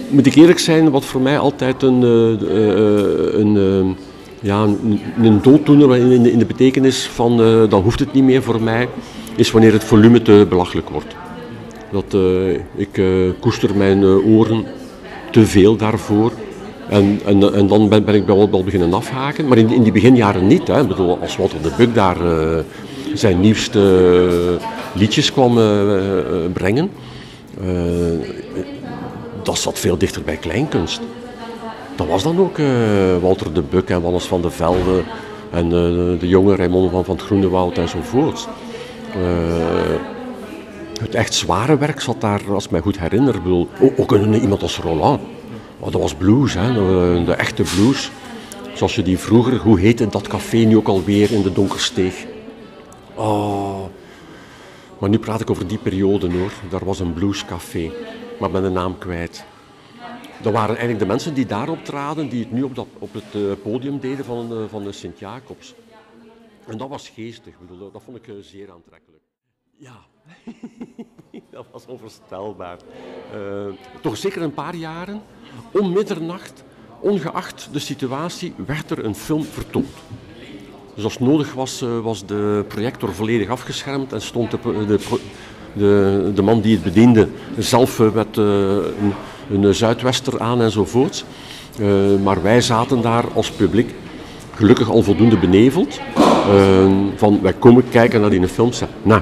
moet 0.10 0.26
ik 0.26 0.36
eerlijk 0.36 0.60
zijn, 0.60 0.92
wat 0.92 1.06
voor 1.06 1.22
mij 1.22 1.40
altijd 1.40 1.84
een, 1.84 2.02
een, 3.40 3.96
ja, 4.40 4.62
een, 4.64 5.00
een 5.22 5.42
dooddoener 5.42 5.96
in 5.98 6.26
in 6.26 6.40
de 6.40 6.46
betekenis 6.46 7.10
van 7.14 7.38
dan 7.70 7.82
hoeft 7.82 8.00
het 8.00 8.14
niet 8.14 8.24
meer 8.24 8.44
voor 8.44 8.62
mij, 8.62 8.88
is 9.36 9.52
wanneer 9.52 9.74
het 9.74 9.84
volume 9.84 10.22
te 10.22 10.46
belachelijk 10.50 10.90
wordt. 10.90 11.16
Dat, 11.92 12.14
uh, 12.14 12.54
ik 12.76 12.98
uh, 12.98 13.32
koester 13.40 13.76
mijn 13.76 14.02
uh, 14.02 14.28
oren 14.38 14.66
te 15.32 15.46
veel 15.46 15.76
daarvoor. 15.76 16.32
En, 16.90 17.20
en, 17.26 17.54
en 17.54 17.68
dan 17.68 17.90
ben, 17.90 18.06
ben 18.06 18.16
ik 18.16 18.26
wel, 18.26 18.50
wel 18.50 18.64
beginnen 18.64 18.94
afhaken. 18.94 19.48
Maar 19.48 19.58
in, 19.58 19.70
in 19.70 19.84
die 19.84 19.92
beginjaren 19.92 20.48
niet. 20.48 20.68
Hè. 20.68 20.82
Ik 20.82 20.88
bedoel, 20.88 21.18
als 21.22 21.38
Walter 21.38 21.62
de 21.62 21.72
Buk 21.78 21.96
daar 21.96 22.18
zijn 23.14 23.40
nieuwste 23.40 24.58
liedjes 24.94 25.32
kwam 25.32 25.60
brengen, 26.54 26.90
dat 29.44 29.58
zat 29.58 29.80
veel 29.80 29.98
dichter 29.98 30.22
bij 30.22 30.36
kleinkunst. 30.36 31.02
Dat 31.96 32.08
was 32.08 32.24
dan 32.24 32.40
ook 32.40 32.58
Walter 33.22 33.54
de 33.54 33.64
Buk 33.70 33.90
en 33.90 34.02
Wannes 34.02 34.26
van 34.26 34.42
de 34.42 34.50
Velde 34.50 35.02
en 35.52 35.70
de 36.20 36.28
jonge 36.28 36.56
Raymond 36.56 36.92
van, 36.92 37.06
van 37.06 37.16
het 37.16 37.26
Groenewoud 37.26 37.78
enzovoort. 37.78 38.48
Het 41.02 41.16
echt 41.16 41.34
zware 41.34 41.78
werk 41.78 42.02
zat 42.02 42.22
daar, 42.22 42.54
als 42.54 42.66
ik 42.66 42.72
mij 42.72 42.82
goed 42.82 43.00
herinner. 43.00 43.42
Ook 43.98 44.12
iemand 44.12 44.62
als 44.62 44.78
Roland. 44.78 45.22
Oh, 45.80 45.92
dat 45.92 46.02
was 46.02 46.16
blues, 46.16 46.54
hè? 46.54 46.74
De, 46.74 47.22
de, 47.26 47.34
echte 47.34 47.64
blues. 47.64 48.12
Zoals 48.74 48.96
je 48.96 49.02
die 49.02 49.18
vroeger, 49.18 49.58
hoe 49.58 49.80
heette 49.80 50.08
dat 50.08 50.28
café 50.28 50.58
nu 50.58 50.78
ook 50.78 50.88
alweer 50.88 51.32
in 51.32 51.42
de 51.42 51.52
Donkersteeg? 51.52 52.26
Oh. 53.16 53.86
Maar 55.00 55.10
nu 55.10 55.20
praat 55.20 55.42
ik 55.42 55.50
over 55.50 55.68
die 55.68 55.78
periode 55.78 56.32
hoor. 56.32 56.52
Daar 56.70 56.86
was 56.86 57.00
een 57.00 57.14
bluescafé, 57.14 57.92
maar 58.40 58.48
ik 58.50 58.54
ben 58.54 58.64
de 58.64 58.70
naam 58.70 58.98
kwijt. 58.98 59.46
Dat 60.42 60.54
waren 60.54 60.70
eigenlijk 60.70 61.00
de 61.00 61.06
mensen 61.06 61.34
die 61.34 61.46
daarop 61.46 61.86
traden, 61.86 62.30
die 62.30 62.40
het 62.40 62.52
nu 62.52 62.64
op, 62.64 62.76
dat, 62.76 62.88
op 63.00 63.14
het 63.14 63.36
uh, 63.36 63.52
podium 63.64 64.00
deden 64.00 64.26
van, 64.26 64.62
uh, 64.62 64.64
van 64.70 64.84
de 64.84 64.92
Sint-Jacobs. 64.92 65.74
En 66.68 66.78
dat 66.78 66.90
was 66.90 67.10
geestig, 67.10 67.54
bedoel, 67.60 67.92
dat 67.92 68.02
vond 68.04 68.18
ik 68.18 68.28
uh, 68.28 68.36
zeer 68.42 68.72
aantrekkelijk. 68.72 69.24
Ja, 69.78 69.98
dat 71.52 71.66
was 71.72 71.86
onvoorstelbaar. 71.86 72.78
Uh, 73.36 73.74
toch 74.02 74.18
zeker 74.18 74.42
een 74.42 74.54
paar 74.54 74.76
jaren, 74.76 75.22
om 75.72 75.92
middernacht, 75.92 76.64
ongeacht 77.00 77.70
de 77.72 77.80
situatie, 77.80 78.54
werd 78.66 78.92
er 78.92 79.06
een 79.06 79.16
film 79.16 79.44
vertoond. 79.44 79.88
Dus 80.96 81.04
als 81.04 81.20
nodig 81.20 81.54
was, 81.54 81.82
uh, 81.82 82.00
was 82.00 82.26
de 82.26 82.66
projector 82.68 83.14
volledig 83.14 83.50
afgeschermd 83.50 84.14
en 84.14 84.22
stond 84.22 84.52
de, 84.52 84.58
de, 85.74 86.32
de, 86.36 86.42
man 86.42 86.62
die 86.62 86.74
het 86.74 86.84
bediende 86.84 87.28
zelf 87.58 88.14
met 88.14 88.38
een, 88.38 89.14
een, 89.50 89.76
zuidwester 89.76 90.40
aan 90.40 90.62
enzovoort. 90.62 91.26
maar 92.24 92.42
wij 92.42 92.62
zaten 92.62 93.02
daar 93.02 93.26
als 93.34 93.52
publiek 93.52 93.94
gelukkig 94.56 94.90
al 94.90 95.02
voldoende 95.02 95.38
beneveld. 95.38 96.00
van 97.16 97.42
wij 97.42 97.54
komen 97.54 97.90
kijken 97.90 98.22
naar 98.22 98.30
die 98.30 98.48
film. 98.48 98.72
Nou, 99.04 99.22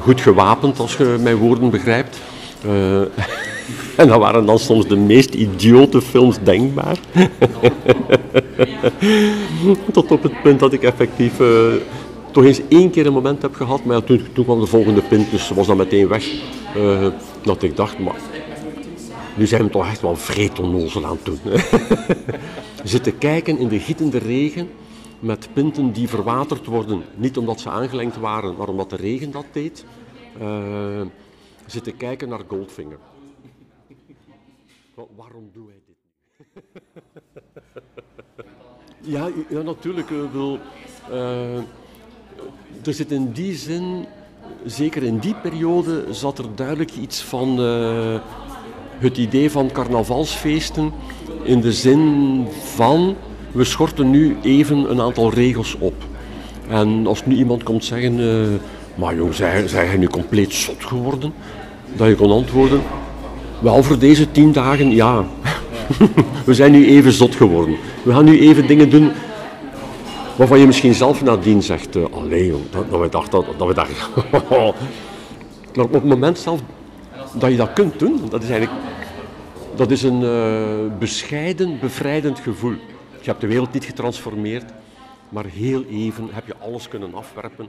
goed 0.00 0.20
gewapend, 0.20 0.78
als 0.78 0.96
je 0.96 1.16
mijn 1.20 1.36
woorden 1.36 1.70
begrijpt. 1.70 2.20
Uh, 2.66 3.00
en 4.00 4.08
dat 4.08 4.18
waren 4.18 4.46
dan 4.46 4.58
soms 4.58 4.86
de 4.88 4.96
meest 4.96 5.34
idiote 5.34 6.02
films 6.02 6.38
denkbaar. 6.42 6.98
Tot 9.92 10.10
op 10.10 10.22
het 10.22 10.42
punt 10.42 10.60
dat 10.60 10.72
ik 10.72 10.82
effectief 10.82 11.40
uh, 11.40 11.72
toch 12.30 12.44
eens 12.44 12.60
één 12.68 12.90
keer 12.90 13.06
een 13.06 13.12
moment 13.12 13.42
heb 13.42 13.54
gehad, 13.54 13.84
maar 13.84 14.04
toen, 14.04 14.22
toen, 14.32 14.44
kwam 14.44 14.60
de 14.60 14.66
volgende 14.66 15.02
pint, 15.02 15.30
dus 15.30 15.50
was 15.50 15.66
dat 15.66 15.76
meteen 15.76 16.08
weg. 16.08 16.24
dat 17.42 17.62
ik 17.62 17.76
dacht, 17.76 17.98
maar 17.98 18.20
nu 19.34 19.46
zijn 19.46 19.62
we 19.62 19.70
toch 19.70 19.86
echt 19.86 20.00
wel 20.00 20.16
vreed 20.16 20.60
onnozel 20.60 21.04
aan 21.06 21.18
het 21.22 21.24
doen. 21.24 21.38
Zitten 22.84 23.18
kijken 23.18 23.58
in 23.58 23.68
de 23.68 23.78
gietende 23.78 24.18
regen 24.18 24.68
met 25.22 25.48
pinten 25.52 25.92
die 25.92 26.08
verwaterd 26.08 26.66
worden. 26.66 27.02
Niet 27.16 27.36
omdat 27.36 27.60
ze 27.60 27.70
aangelengd 27.70 28.16
waren, 28.16 28.56
maar 28.56 28.68
omdat 28.68 28.90
de 28.90 28.96
regen 28.96 29.30
dat 29.30 29.44
deed. 29.52 29.84
Uh, 30.40 31.00
zitten 31.66 31.96
kijken 31.96 32.28
naar 32.28 32.40
Goldfinger. 32.48 32.98
waarom 35.16 35.50
doen 35.52 35.66
wij 35.66 35.82
dit 35.86 35.96
ja, 39.14 39.30
ja, 39.48 39.62
natuurlijk. 39.62 40.08
Wil, 40.32 40.58
uh, 41.10 41.56
er 42.84 42.94
zit 42.94 43.10
in 43.10 43.32
die 43.32 43.54
zin, 43.54 44.06
zeker 44.64 45.02
in 45.02 45.18
die 45.18 45.34
periode, 45.34 46.14
zat 46.14 46.38
er 46.38 46.54
duidelijk 46.54 46.96
iets 46.96 47.22
van 47.22 47.58
het 48.98 49.16
idee 49.16 49.50
van 49.50 49.70
carnavalsfeesten. 49.72 50.92
In 51.42 51.60
de 51.60 51.72
zin 51.72 52.46
van 52.50 53.16
we 53.52 53.64
schorten 53.64 54.10
nu 54.10 54.36
even 54.42 54.90
een 54.90 55.00
aantal 55.00 55.32
regels 55.32 55.76
op. 55.78 55.94
En 56.68 57.06
als 57.06 57.26
nu 57.26 57.36
iemand 57.36 57.62
komt 57.62 57.84
zeggen, 57.84 58.18
uh, 58.18 58.46
maar 58.94 59.14
jong, 59.14 59.34
zijn, 59.34 59.66
jij 59.66 59.96
nu 59.96 60.06
compleet 60.06 60.52
zot 60.52 60.84
geworden? 60.84 61.32
Dat 61.96 62.08
je 62.08 62.14
kon 62.14 62.30
antwoorden, 62.30 62.82
wel 63.58 63.82
voor 63.82 63.98
deze 63.98 64.30
tien 64.30 64.52
dagen, 64.52 64.90
ja. 64.90 65.24
we 66.44 66.54
zijn 66.54 66.72
nu 66.72 66.86
even 66.86 67.12
zot 67.12 67.34
geworden. 67.34 67.76
We 68.02 68.12
gaan 68.12 68.24
nu 68.24 68.40
even 68.40 68.66
dingen 68.66 68.90
doen 68.90 69.10
waarvan 70.36 70.58
je 70.58 70.66
misschien 70.66 70.94
zelf 70.94 71.22
nadien 71.22 71.62
zegt, 71.62 71.96
uh, 71.96 72.04
allee 72.10 72.46
jong, 72.46 72.62
dat, 72.70 72.90
dat 72.90 73.00
we 73.00 73.08
dachten, 73.08 73.44
dat, 73.46 73.58
dat 73.58 73.68
we 73.68 73.74
dachten. 73.74 73.96
maar 75.74 75.84
op 75.84 75.92
het 75.92 76.04
moment 76.04 76.38
zelf 76.38 76.60
dat 77.34 77.50
je 77.50 77.56
dat 77.56 77.72
kunt 77.72 77.98
doen, 77.98 78.20
dat 78.30 78.42
is 78.42 78.50
eigenlijk 78.50 78.80
dat 79.76 79.90
is 79.90 80.02
een 80.02 80.22
uh, 80.22 80.98
bescheiden, 80.98 81.78
bevrijdend 81.80 82.38
gevoel. 82.38 82.74
Je 83.22 83.28
hebt 83.28 83.40
de 83.40 83.46
wereld 83.46 83.72
niet 83.72 83.84
getransformeerd, 83.84 84.72
maar 85.28 85.44
heel 85.44 85.84
even 85.84 86.28
heb 86.30 86.46
je 86.46 86.56
alles 86.56 86.88
kunnen 86.88 87.14
afwerpen. 87.14 87.68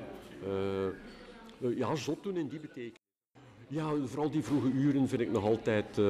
Uh, 1.61 1.77
ja, 1.77 1.95
zot 1.95 2.23
doen 2.23 2.37
in 2.37 2.47
die 2.47 2.59
betekenis. 2.59 2.97
Ja, 3.67 3.89
vooral 4.05 4.29
die 4.29 4.43
vroege 4.43 4.71
uren 4.71 5.07
vind 5.07 5.21
ik 5.21 5.31
nog 5.31 5.43
altijd. 5.43 5.85
Uh, 5.99 6.05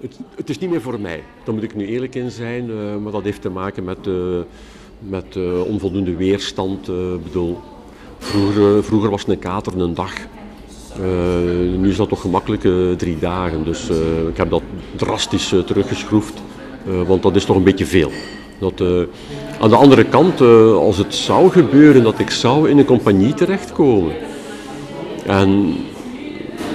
het, 0.00 0.18
het, 0.34 0.50
is 0.50 0.58
niet 0.58 0.70
meer 0.70 0.80
voor 0.80 1.00
mij, 1.00 1.22
daar 1.44 1.54
moet 1.54 1.62
ik 1.62 1.74
nu 1.74 1.86
eerlijk 1.86 2.14
in 2.14 2.30
zijn. 2.30 3.02
Maar 3.02 3.12
dat 3.12 3.24
heeft 3.24 3.42
te 3.42 3.50
maken 3.50 3.84
met, 3.84 4.08
met 4.98 5.36
onvoldoende 5.66 6.16
weerstand. 6.16 6.86
Bedoel, 7.22 7.58
vroeger, 8.18 8.84
vroeger 8.84 9.10
was 9.10 9.26
een 9.26 9.38
kater 9.38 9.80
een 9.80 9.94
dag. 9.94 10.14
nu 11.78 11.88
is 11.88 11.96
dat 11.96 12.08
toch 12.08 12.20
gemakkelijk 12.20 12.62
drie 12.98 13.18
dagen. 13.18 13.64
Dus 13.64 13.88
ik 14.28 14.36
heb 14.36 14.50
dat 14.50 14.62
drastisch 14.96 15.48
teruggeschroefd. 15.48 16.42
Uh, 16.88 17.02
want 17.06 17.22
dat 17.22 17.36
is 17.36 17.44
toch 17.44 17.56
een 17.56 17.62
beetje 17.62 17.86
veel. 17.86 18.10
Dat, 18.58 18.80
uh, 18.80 19.02
aan 19.60 19.68
de 19.68 19.76
andere 19.76 20.04
kant, 20.04 20.40
uh, 20.40 20.74
als 20.74 20.98
het 20.98 21.14
zou 21.14 21.50
gebeuren 21.50 22.02
dat 22.02 22.18
ik 22.18 22.30
zou 22.30 22.70
in 22.70 22.78
een 22.78 22.84
compagnie 22.84 23.34
terechtkomen 23.34 24.12
en 25.26 25.76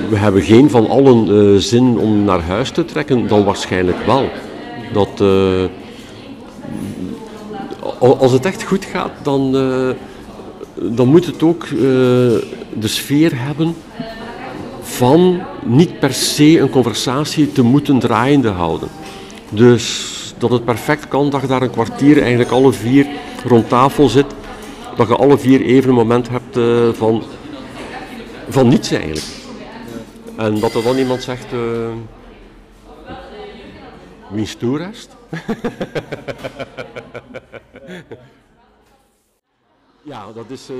we 0.09 0.17
hebben 0.17 0.41
geen 0.41 0.69
van 0.69 0.87
allen 0.87 1.61
zin 1.61 1.97
om 1.97 2.23
naar 2.23 2.41
huis 2.41 2.71
te 2.71 2.85
trekken, 2.85 3.27
dan 3.27 3.43
waarschijnlijk 3.43 3.97
wel. 4.05 4.29
Dat, 4.93 5.23
als 7.99 8.31
het 8.31 8.45
echt 8.45 8.63
goed 8.63 8.85
gaat, 8.85 9.11
dan, 9.23 9.51
dan 10.75 11.07
moet 11.07 11.25
het 11.25 11.43
ook 11.43 11.67
de 12.79 12.87
sfeer 12.87 13.31
hebben 13.33 13.75
van 14.81 15.39
niet 15.63 15.99
per 15.99 16.13
se 16.13 16.59
een 16.59 16.69
conversatie 16.69 17.51
te 17.51 17.61
moeten 17.61 17.99
draaiende 17.99 18.49
houden. 18.49 18.89
Dus 19.55 20.13
dat 20.37 20.51
het 20.51 20.65
perfect 20.65 21.07
kan 21.07 21.29
dat 21.29 21.41
je 21.41 21.47
daar 21.47 21.61
een 21.61 21.69
kwartier 21.69 22.21
eigenlijk 22.21 22.51
alle 22.51 22.71
vier 22.73 23.07
rond 23.43 23.69
tafel 23.69 24.09
zit, 24.09 24.25
dat 24.95 25.07
je 25.07 25.15
alle 25.15 25.37
vier 25.37 25.61
even 25.61 25.89
een 25.89 25.95
moment 25.95 26.29
hebt 26.29 26.57
uh, 26.57 26.89
van, 26.93 27.23
van 28.49 28.67
niets 28.67 28.91
eigenlijk. 28.91 29.25
En 30.37 30.59
dat 30.59 30.73
er 30.73 30.83
dan 30.83 30.97
iemand 30.97 31.23
zegt, 31.23 31.53
uh, 31.53 31.87
wie 34.29 34.45
stoerest? 34.45 35.09
Ja, 40.07 40.25
dat 40.35 40.45
is 40.47 40.69
uh, 40.69 40.77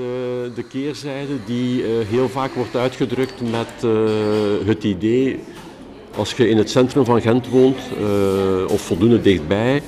de 0.54 0.64
keerzijde 0.68 1.44
die 1.44 1.82
uh, 1.82 2.06
heel 2.08 2.28
vaak 2.28 2.52
wordt 2.54 2.76
uitgedrukt 2.76 3.40
met 3.50 3.68
het 4.66 4.84
idee, 4.84 5.40
als 6.16 6.32
je 6.32 6.48
in 6.48 6.56
het 6.56 6.70
centrum 6.70 7.04
van 7.04 7.20
Gent 7.20 7.48
woont, 7.48 7.78
of 8.68 8.80
voldoende 8.80 9.20
dichtbij, 9.20 9.82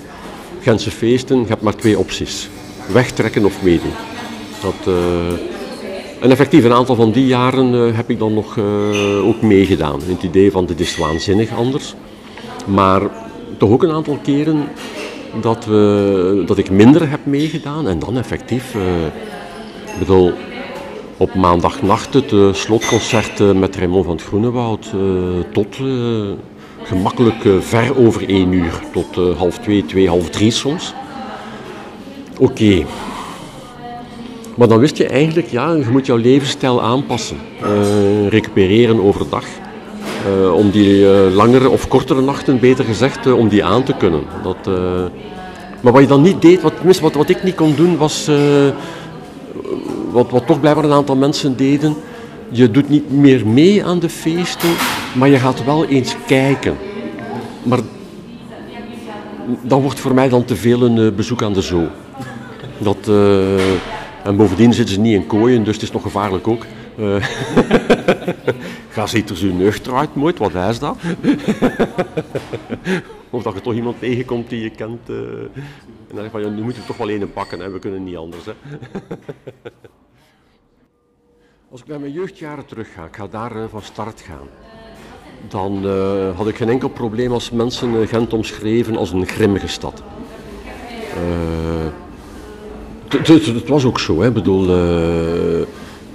Gentse 0.60 0.90
feesten, 0.90 1.40
je 1.40 1.46
hebt 1.46 1.62
maar 1.62 1.76
twee 1.76 1.98
opties. 1.98 2.48
Wegtrekken 2.92 3.44
of 3.44 3.62
meedoen. 3.62 3.92
Dat, 4.62 4.94
en 6.20 6.30
effectief, 6.30 6.64
een 6.64 6.72
aantal 6.72 6.94
van 6.94 7.10
die 7.12 7.26
jaren 7.26 7.94
heb 7.94 8.10
ik 8.10 8.18
dan 8.18 8.34
nog 8.34 8.58
ook 9.22 9.42
meegedaan. 9.42 10.00
Het 10.04 10.22
idee 10.22 10.50
van 10.50 10.66
dit 10.66 10.80
is 10.80 10.96
waanzinnig 10.96 11.56
anders. 11.56 11.94
Maar 12.66 13.02
toch 13.58 13.70
ook 13.70 13.82
een 13.82 13.92
aantal 13.92 14.18
keren 14.22 14.68
dat, 15.40 15.64
we, 15.64 16.42
dat 16.46 16.58
ik 16.58 16.70
minder 16.70 17.10
heb 17.10 17.20
meegedaan 17.26 17.88
en 17.88 17.98
dan 17.98 18.18
effectief, 18.18 18.74
uh, 18.74 18.82
bedoel, 19.98 20.32
op 21.18 21.34
maandagnacht 21.34 22.32
uh, 22.32 22.52
slotconcert 22.52 23.54
met 23.54 23.76
Raymond 23.76 24.04
van 24.04 24.14
het 24.14 24.24
Groenewoud 24.24 24.90
tot 25.52 25.76
gemakkelijk 26.82 27.48
ver 27.60 27.98
over 27.98 28.28
één 28.28 28.52
uur, 28.52 28.80
tot 28.92 29.36
half 29.36 29.58
twee, 29.58 29.84
twee, 29.86 30.08
half 30.08 30.30
drie 30.30 30.50
soms. 30.50 30.94
Oké. 32.38 32.84
Maar 34.54 34.68
dan 34.68 34.78
wist 34.78 34.96
je 34.96 35.06
eigenlijk, 35.06 35.48
ja, 35.48 35.72
je 35.72 35.86
moet 35.90 36.06
jouw 36.06 36.16
levensstijl 36.16 36.82
aanpassen. 36.82 37.36
recupereren 38.28 39.02
overdag. 39.02 39.44
Om 40.54 40.70
die 40.70 41.06
langere 41.30 41.68
of 41.68 41.88
kortere 41.88 42.20
nachten, 42.20 42.60
beter 42.60 42.84
gezegd, 42.84 43.32
om 43.32 43.48
die 43.48 43.64
aan 43.64 43.82
te 43.82 43.94
kunnen. 43.98 44.22
Dat, 44.42 44.66
maar 45.80 45.92
wat 45.92 46.02
je 46.02 46.08
dan 46.08 46.22
niet 46.22 46.42
deed, 46.42 46.62
wat, 46.62 46.72
wat, 47.00 47.14
wat 47.14 47.28
ik 47.28 47.42
niet 47.42 47.54
kon 47.54 47.74
doen, 47.74 47.96
was 47.96 48.30
wat, 50.10 50.30
wat 50.30 50.46
toch 50.46 50.60
blijkbaar 50.60 50.84
een 50.84 50.92
aantal 50.92 51.16
mensen 51.16 51.56
deden. 51.56 51.94
Je 52.50 52.70
doet 52.70 52.88
niet 52.88 53.10
meer 53.10 53.46
mee 53.46 53.84
aan 53.84 53.98
de 53.98 54.08
feesten, 54.08 54.70
maar 55.14 55.28
je 55.28 55.38
gaat 55.38 55.64
wel 55.64 55.84
eens 55.84 56.16
kijken. 56.26 56.76
Maar 57.62 57.78
dat 59.62 59.80
wordt 59.80 60.00
voor 60.00 60.14
mij 60.14 60.28
dan 60.28 60.44
te 60.44 60.56
veel 60.56 60.82
een 60.82 61.14
bezoek 61.14 61.42
aan 61.42 61.52
de 61.52 61.62
zoo. 61.62 61.86
Dat, 62.78 63.08
en 64.24 64.36
bovendien 64.36 64.74
zitten 64.74 64.94
ze 64.94 65.00
niet 65.00 65.14
in 65.14 65.26
kooien, 65.26 65.64
dus 65.64 65.74
het 65.74 65.82
is 65.82 65.92
nog 65.92 66.02
gevaarlijk 66.02 66.48
ook. 66.48 66.66
Uh, 66.98 67.14
ga 68.94 69.06
ziet 69.06 69.30
er 69.30 69.36
zo 69.36 69.46
nuchter 69.46 69.94
uit, 69.96 70.14
moet, 70.14 70.38
wat 70.38 70.54
is 70.54 70.78
dat? 70.78 70.96
of 73.30 73.42
dat 73.42 73.54
je 73.54 73.60
toch 73.60 73.74
iemand 73.74 73.98
tegenkomt 73.98 74.48
die 74.48 74.62
je 74.62 74.70
kent. 74.70 75.10
Uh, 75.10 75.16
en 75.18 75.50
dan 76.08 76.16
zeg 76.16 76.24
je 76.24 76.30
van, 76.30 76.40
ja, 76.40 76.48
nu 76.48 76.62
moeten 76.62 76.82
we 76.82 76.88
toch 76.88 76.96
wel 76.96 77.10
een 77.10 77.32
pakken, 77.32 77.60
hè, 77.60 77.70
we 77.70 77.78
kunnen 77.78 78.04
niet 78.04 78.16
anders. 78.16 78.44
Hè. 78.44 78.52
Als 81.70 81.80
ik 81.80 81.86
naar 81.86 82.00
mijn 82.00 82.12
jeugdjaren 82.12 82.66
terug 82.66 82.92
ga, 82.92 83.04
ik 83.04 83.16
ga 83.16 83.26
daar 83.26 83.56
uh, 83.56 83.64
van 83.68 83.82
start 83.82 84.20
gaan. 84.20 84.48
Dan 85.48 85.86
had 86.34 86.48
ik 86.48 86.56
geen 86.56 86.68
enkel 86.68 86.88
probleem 86.88 87.32
als 87.32 87.50
mensen 87.50 88.08
Gent 88.08 88.32
omschreven 88.32 88.96
als 88.96 89.12
een 89.12 89.26
grimmige 89.26 89.68
stad. 89.68 90.02
Het 93.08 93.68
was 93.68 93.84
ook 93.84 93.98
zo, 94.00 94.20
hè. 94.20 94.26
Ik 94.26 94.32
bedoel, 94.32 94.68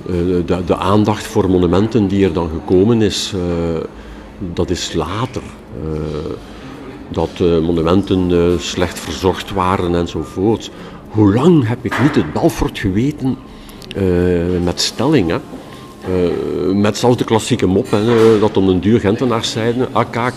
eh, 0.08 0.14
de, 0.46 0.64
de, 0.66 0.76
aandacht 0.76 1.24
voor 1.26 1.50
monumenten 1.50 2.08
die 2.08 2.26
er 2.26 2.34
dan 2.34 2.50
gekomen 2.50 3.02
is, 3.02 3.34
eh, 3.36 3.84
dat 4.54 4.70
is 4.70 4.94
later. 4.94 5.42
Eh, 7.14 7.22
dat 7.22 7.62
monumenten 7.62 8.58
slecht 8.60 9.00
verzorgd 9.00 9.52
waren 9.52 9.96
enzovoort. 9.96 10.72
Hoe 11.10 11.34
lang 11.34 11.68
heb 11.68 11.78
ik 11.82 12.02
niet 12.02 12.16
het 12.16 12.34
Belfort 12.34 12.80
geweten 12.80 13.38
met 14.64 14.82
stellingen? 14.82 15.42
Met 16.74 16.98
zelfs 16.98 17.18
de 17.18 17.24
klassieke 17.24 17.66
mop, 17.66 17.92
hè, 17.92 18.40
dat 18.40 18.58
om 18.58 18.70
een 18.70 18.80
duur 18.80 19.00
Gentenaars 19.00 19.52
zeiden, 19.52 19.88
ah 19.92 20.06
kijk, 20.10 20.34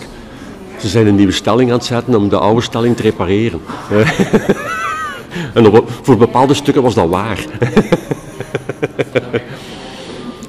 ze 0.79 0.87
zijn 0.87 1.07
een 1.07 1.15
nieuwe 1.15 1.31
stelling 1.31 1.69
aan 1.69 1.77
het 1.77 1.85
zetten 1.85 2.15
om 2.15 2.29
de 2.29 2.37
oude 2.37 2.61
stelling 2.61 2.95
te 2.95 3.01
repareren. 3.01 3.61
en 5.53 5.83
voor 6.01 6.17
bepaalde 6.17 6.53
stukken 6.53 6.83
was 6.83 6.93
dat 6.93 7.09
waar. 7.09 7.45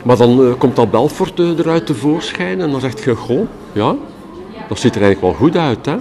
Maar 0.08 0.16
dan 0.16 0.54
komt 0.58 0.76
dat 0.76 0.90
Belfort 0.90 1.38
eruit 1.38 1.86
tevoorschijn 1.86 2.60
en 2.60 2.70
dan 2.70 2.80
zegt 2.80 3.04
je, 3.04 3.14
goh, 3.14 3.46
ja, 3.72 3.96
dat 4.68 4.78
ziet 4.78 4.94
er 4.94 5.02
eigenlijk 5.02 5.20
wel 5.20 5.48
goed 5.48 5.56
uit. 5.56 5.86
Hè? 5.86 5.96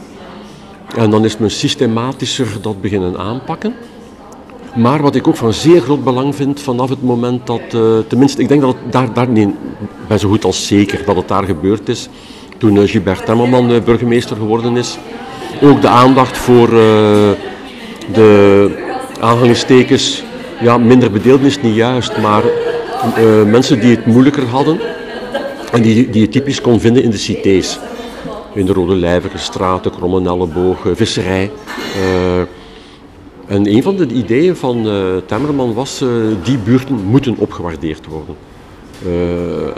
En 0.96 1.10
dan 1.10 1.26
is 1.26 1.38
men 1.38 1.52
systematischer 1.52 2.48
dat 2.62 2.82
beginnen 2.82 3.18
aanpakken. 3.18 3.74
Maar 4.76 5.02
wat 5.02 5.16
ik 5.16 5.28
ook 5.28 5.36
van 5.36 5.54
zeer 5.54 5.82
groot 5.82 6.04
belang 6.04 6.36
vind 6.36 6.62
vanaf 6.62 6.90
het 6.90 7.04
moment 7.04 7.48
dat, 7.48 7.62
uh, 7.76 7.82
tenminste, 8.08 8.42
ik 8.42 8.48
denk 8.48 8.62
dat 8.62 8.76
het 8.84 8.92
daar, 8.92 9.14
daar 10.08 10.20
zo 10.20 10.30
goed 10.30 10.46
als 10.46 10.68
zeker 10.68 11.06
dat 11.06 11.16
het 11.16 11.28
daar 11.28 11.44
gebeurd 11.44 11.90
is, 11.90 12.10
toen 12.58 12.76
uh, 12.76 12.90
Gilbert 12.90 13.26
Temmelman 13.26 13.84
burgemeester 13.84 14.36
geworden 14.36 14.78
is, 14.78 14.98
ook 15.62 15.82
de 15.82 15.88
aandacht 15.88 16.38
voor 16.38 16.70
de 18.14 18.72
aanhalingstekens, 19.20 20.24
ja, 20.62 20.78
minder 20.78 21.12
bedeeld 21.12 21.42
is 21.42 21.62
niet 21.62 21.76
juist, 21.76 22.18
maar 22.18 22.44
mensen 23.46 23.80
die 23.80 23.96
het 23.96 24.06
moeilijker 24.06 24.46
hadden 24.46 24.80
en 25.72 25.82
die, 25.82 26.10
die 26.10 26.22
je 26.22 26.30
typisch 26.30 26.62
kon 26.62 26.80
vinden 26.80 27.04
in 27.04 27.10
de 27.10 27.18
cités. 27.18 27.80
In 28.58 28.66
de 28.66 28.74
Rode 28.74 28.96
Lijvige 28.96 29.38
straten, 29.38 29.92
Krommenelleboog, 29.92 30.88
visserij. 30.94 31.52
Uh, 31.98 32.40
en 33.48 33.68
een 33.68 33.84
van 33.84 33.96
de 33.96 34.08
ideeën 34.08 34.56
van 34.56 34.88
uh, 34.88 35.18
Temmerman 35.26 35.74
was, 35.74 36.04
die 36.44 36.58
buurten 36.58 36.96
moeten 36.96 37.36
opgewaardeerd 37.38 38.06
worden. 38.06 38.36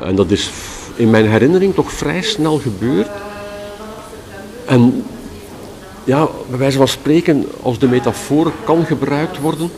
en 0.04 0.15
dat 0.15 0.32
is 0.32 0.52
in 0.96 1.10
mijn 1.10 1.28
herinnering 1.28 1.74
toch 1.74 1.92
vrij 1.92 2.22
snel 2.22 2.58
gebeurd. 2.58 3.10
En 4.65 5.04
ja, 6.04 6.28
bij 6.50 6.60
wijze 6.60 6.78
van 6.78 6.88
spreken, 6.88 7.46
als 7.62 7.80
de 7.80 7.88
metafoor 7.88 8.52
kan 8.63 8.86
gebruikt 8.86 9.39
worden, 9.39 9.70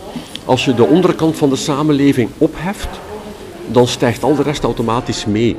als 0.45 0.65
je 0.65 0.73
de 0.73 0.85
onderkant 0.85 1.37
van 1.37 1.49
de 1.49 1.55
samenleving 1.55 2.29
opheft, 2.37 2.89
dan 3.67 3.87
stijgt 3.87 4.23
al 4.23 4.35
de 4.35 4.43
rest 4.43 4.63
automatisch 4.63 5.25
mee. 5.25 5.55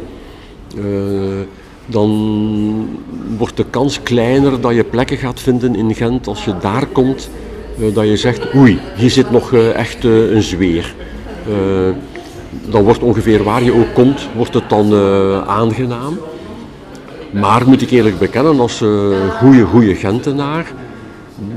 Uh, 0.76 0.84
dan 1.86 2.88
wordt 3.38 3.56
de 3.56 3.64
kans 3.70 4.02
kleiner 4.02 4.60
dat 4.60 4.74
je 4.74 4.84
plekken 4.84 5.16
gaat 5.16 5.40
vinden 5.40 5.74
in 5.74 5.94
Gent 5.94 6.26
als 6.26 6.44
je 6.44 6.54
daar 6.60 6.86
komt, 6.86 7.30
uh, 7.78 7.94
dat 7.94 8.08
je 8.08 8.16
zegt, 8.16 8.54
oei, 8.54 8.78
hier 8.96 9.10
zit 9.10 9.30
nog 9.30 9.52
uh, 9.52 9.74
echt 9.74 10.04
een 10.04 10.42
zweer. 10.42 10.94
dan 12.70 12.84
wordt 12.84 13.02
ongeveer 13.02 13.42
waar 13.42 13.62
je 13.62 13.74
ook 13.74 13.94
komt, 13.94 14.28
wordt 14.36 14.54
het 14.54 14.68
dan 14.68 14.94
aangenaam. 15.46 16.18
Maar 17.30 17.68
moet 17.68 17.82
ik 17.82 17.90
eerlijk 17.90 18.18
bekennen, 18.18 18.60
als 18.60 18.84
goede, 19.38 19.64
goede 19.64 19.94
Gentenaar, 19.94 20.72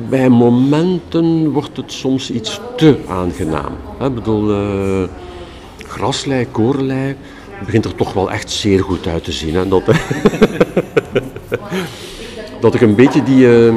bij 0.09 0.29
momenten 0.29 1.51
wordt 1.51 1.77
het 1.77 1.91
soms 1.91 2.31
iets 2.31 2.59
te 2.77 2.97
aangenaam. 3.07 3.71
Ik 4.01 4.15
bedoel, 4.15 4.55
graslei, 5.87 6.47
korenlei, 7.55 7.65
begint 7.65 7.85
er 7.85 7.95
toch 7.95 8.13
wel 8.13 8.31
echt 8.31 8.51
zeer 8.51 8.83
goed 8.83 9.07
uit 9.07 9.23
te 9.23 9.31
zien. 9.31 9.55
Hè? 9.55 9.67
Dat, 9.67 9.83
dat 12.61 12.73
ik 12.73 12.81
een 12.81 12.95
beetje 12.95 13.23
die, 13.23 13.45
uh, 13.45 13.73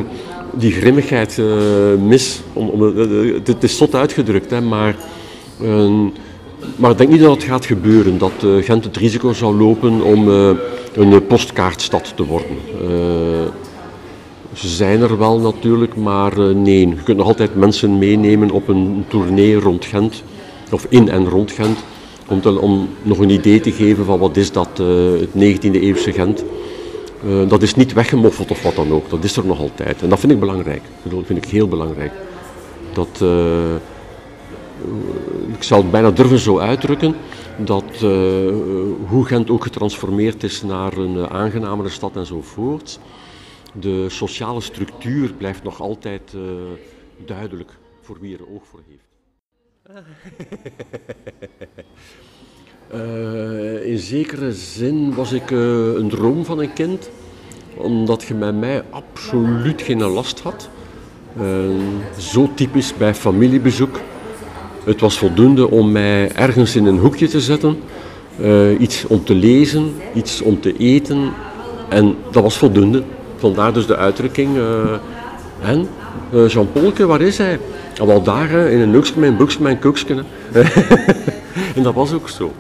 die 0.52 0.72
grimmigheid 0.72 1.36
uh, 1.38 1.46
mis. 2.06 2.40
Om, 2.52 2.68
om, 2.68 2.82
het 3.44 3.62
is 3.62 3.76
zot 3.76 3.94
uitgedrukt, 3.94 4.50
hè, 4.50 4.60
maar, 4.60 4.96
maar 6.76 6.90
ik 6.90 6.98
denk 6.98 7.10
niet 7.10 7.20
dat 7.20 7.34
het 7.34 7.44
gaat 7.44 7.66
gebeuren. 7.66 8.18
Dat 8.18 8.32
Gent 8.60 8.84
het 8.84 8.96
risico 8.96 9.32
zou 9.32 9.56
lopen 9.56 10.02
om 10.02 10.28
een 10.94 11.26
postkaartstad 11.26 12.12
te 12.16 12.24
worden. 12.24 12.56
ze 14.52 14.68
zijn 14.68 15.00
er 15.00 15.18
wel 15.18 15.38
natuurlijk, 15.38 15.96
maar 15.96 16.38
nee. 16.54 16.88
Je 16.88 17.02
kunt 17.04 17.16
nog 17.16 17.26
altijd 17.26 17.54
mensen 17.54 17.98
meenemen 17.98 18.50
op 18.50 18.68
een 18.68 19.04
tournee 19.08 19.54
rond 19.54 19.84
Gent. 19.84 20.22
Of 20.70 20.86
in 20.88 21.10
en 21.10 21.28
rond 21.28 21.52
Gent 21.52 21.78
om, 22.28 22.40
te, 22.40 22.60
om 22.60 22.88
nog 23.02 23.18
een 23.18 23.30
idee 23.30 23.60
te 23.60 23.72
geven 23.72 24.04
van 24.04 24.18
wat 24.18 24.36
is 24.36 24.52
dat, 24.52 24.80
uh, 24.80 25.20
het 25.20 25.30
19e 25.30 25.80
eeuwse 25.80 26.12
Gent. 26.12 26.44
Uh, 27.24 27.48
dat 27.48 27.62
is 27.62 27.74
niet 27.74 27.92
weggemoffeld 27.92 28.50
of 28.50 28.62
wat 28.62 28.74
dan 28.74 28.92
ook, 28.92 29.10
dat 29.10 29.24
is 29.24 29.36
er 29.36 29.46
nog 29.46 29.58
altijd. 29.58 30.02
En 30.02 30.08
dat 30.08 30.20
vind 30.20 30.32
ik 30.32 30.40
belangrijk, 30.40 30.82
dat 31.02 31.26
vind 31.26 31.44
ik 31.44 31.50
heel 31.50 31.68
belangrijk. 31.68 32.12
Dat, 32.92 33.20
uh, 33.22 33.74
ik 35.52 35.62
zou 35.62 35.82
het 35.82 35.90
bijna 35.90 36.10
durven 36.10 36.38
zo 36.38 36.58
uitdrukken, 36.58 37.14
dat 37.56 38.00
hoe 39.08 39.24
Gent 39.24 39.50
ook 39.50 39.62
getransformeerd 39.62 40.42
is 40.42 40.62
naar 40.62 40.96
een 40.96 41.28
aangenamere 41.28 41.88
stad 41.88 42.16
enzovoort, 42.16 42.98
de 43.80 44.08
sociale 44.08 44.60
structuur 44.60 45.32
blijft 45.32 45.62
nog 45.62 45.80
altijd 45.80 46.36
duidelijk 47.26 47.70
voor 48.02 48.16
wie 48.20 48.36
er 48.36 48.48
oog 48.54 48.62
voor 48.70 48.80
heeft. 48.88 49.07
Uh, 52.94 53.86
in 53.92 53.98
zekere 53.98 54.52
zin 54.52 55.14
was 55.14 55.32
ik 55.32 55.50
uh, 55.50 55.58
een 55.94 56.08
droom 56.08 56.44
van 56.44 56.60
een 56.60 56.72
kind, 56.72 57.10
omdat 57.76 58.22
je 58.22 58.34
met 58.34 58.58
mij 58.58 58.82
absoluut 58.90 59.82
geen 59.82 60.02
last 60.02 60.40
had. 60.40 60.68
Uh, 61.40 61.44
zo 62.18 62.50
typisch 62.54 62.96
bij 62.96 63.14
familiebezoek. 63.14 64.00
Het 64.84 65.00
was 65.00 65.18
voldoende 65.18 65.70
om 65.70 65.92
mij 65.92 66.32
ergens 66.32 66.76
in 66.76 66.86
een 66.86 66.98
hoekje 66.98 67.28
te 67.28 67.40
zetten, 67.40 67.76
iets 68.78 69.06
om 69.06 69.24
te 69.24 69.34
lezen, 69.34 69.94
iets 70.14 70.40
om 70.42 70.60
te 70.60 70.76
eten. 70.76 71.32
En 71.88 72.16
dat 72.30 72.42
was 72.42 72.58
voldoende. 72.58 73.02
Vandaar 73.36 73.72
dus 73.72 73.86
de 73.86 73.96
uitdrukking. 73.96 74.58
en 75.62 75.88
Jean-Paulke, 76.48 77.06
waar 77.06 77.20
is 77.20 77.38
hij? 77.38 77.58
Al 77.98 78.06
wel 78.06 78.22
dagen 78.22 78.70
in 78.70 78.80
een 78.80 78.94
hoekje, 78.94 79.12
mijn 79.16 79.36
boekje, 79.36 79.62
mijn 79.62 79.78
en 81.76 81.82
dat 81.82 81.94
was 81.94 82.12
ook 82.12 82.28
zo. 82.28 82.52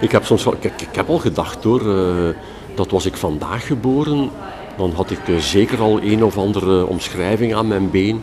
Ik 0.00 0.12
heb 0.12 0.24
soms 0.24 0.46
ik, 0.46 0.64
ik 0.64 0.88
heb 0.92 1.08
al 1.08 1.18
gedacht 1.18 1.64
hoor, 1.64 1.82
uh, 1.82 2.28
dat 2.74 2.90
was 2.90 3.06
ik 3.06 3.16
vandaag 3.16 3.66
geboren, 3.66 4.30
dan 4.76 4.92
had 4.94 5.10
ik 5.10 5.28
uh, 5.28 5.36
zeker 5.38 5.80
al 5.80 6.00
een 6.02 6.24
of 6.24 6.38
andere 6.38 6.86
omschrijving 6.86 7.54
aan 7.54 7.68
mijn 7.68 7.90
been. 7.90 8.22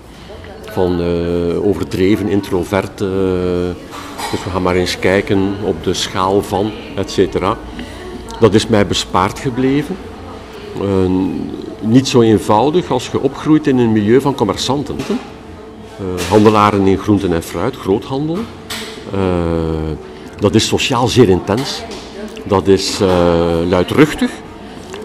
Van 0.71 1.01
overdreven 1.63 2.27
introvert, 2.27 2.97
dus 2.97 4.43
we 4.43 4.49
gaan 4.51 4.61
maar 4.61 4.75
eens 4.75 4.99
kijken 4.99 5.53
op 5.63 5.83
de 5.83 5.93
schaal 5.93 6.41
van, 6.41 6.71
et 6.95 7.11
cetera. 7.11 7.57
Dat 8.39 8.53
is 8.53 8.67
mij 8.67 8.87
bespaard 8.87 9.39
gebleven. 9.39 9.95
niet 11.81 12.07
zo 12.07 12.21
eenvoudig 12.21 12.91
als 12.91 13.09
je 13.11 13.19
opgroeit 13.19 13.67
in 13.67 13.77
een 13.77 13.91
milieu 13.91 14.21
van 14.21 14.35
commerçanten. 14.35 14.95
Handelaren 16.29 16.87
in 16.87 16.97
groenten 16.97 17.33
en 17.33 17.43
fruit, 17.43 17.75
groothandel. 17.75 18.37
Dat 20.39 20.55
is 20.55 20.67
sociaal 20.67 21.07
zeer 21.07 21.29
intens. 21.29 21.83
Dat 22.43 22.67
is 22.67 23.01
uh, 23.01 23.09
luidruchtig. 23.69 24.31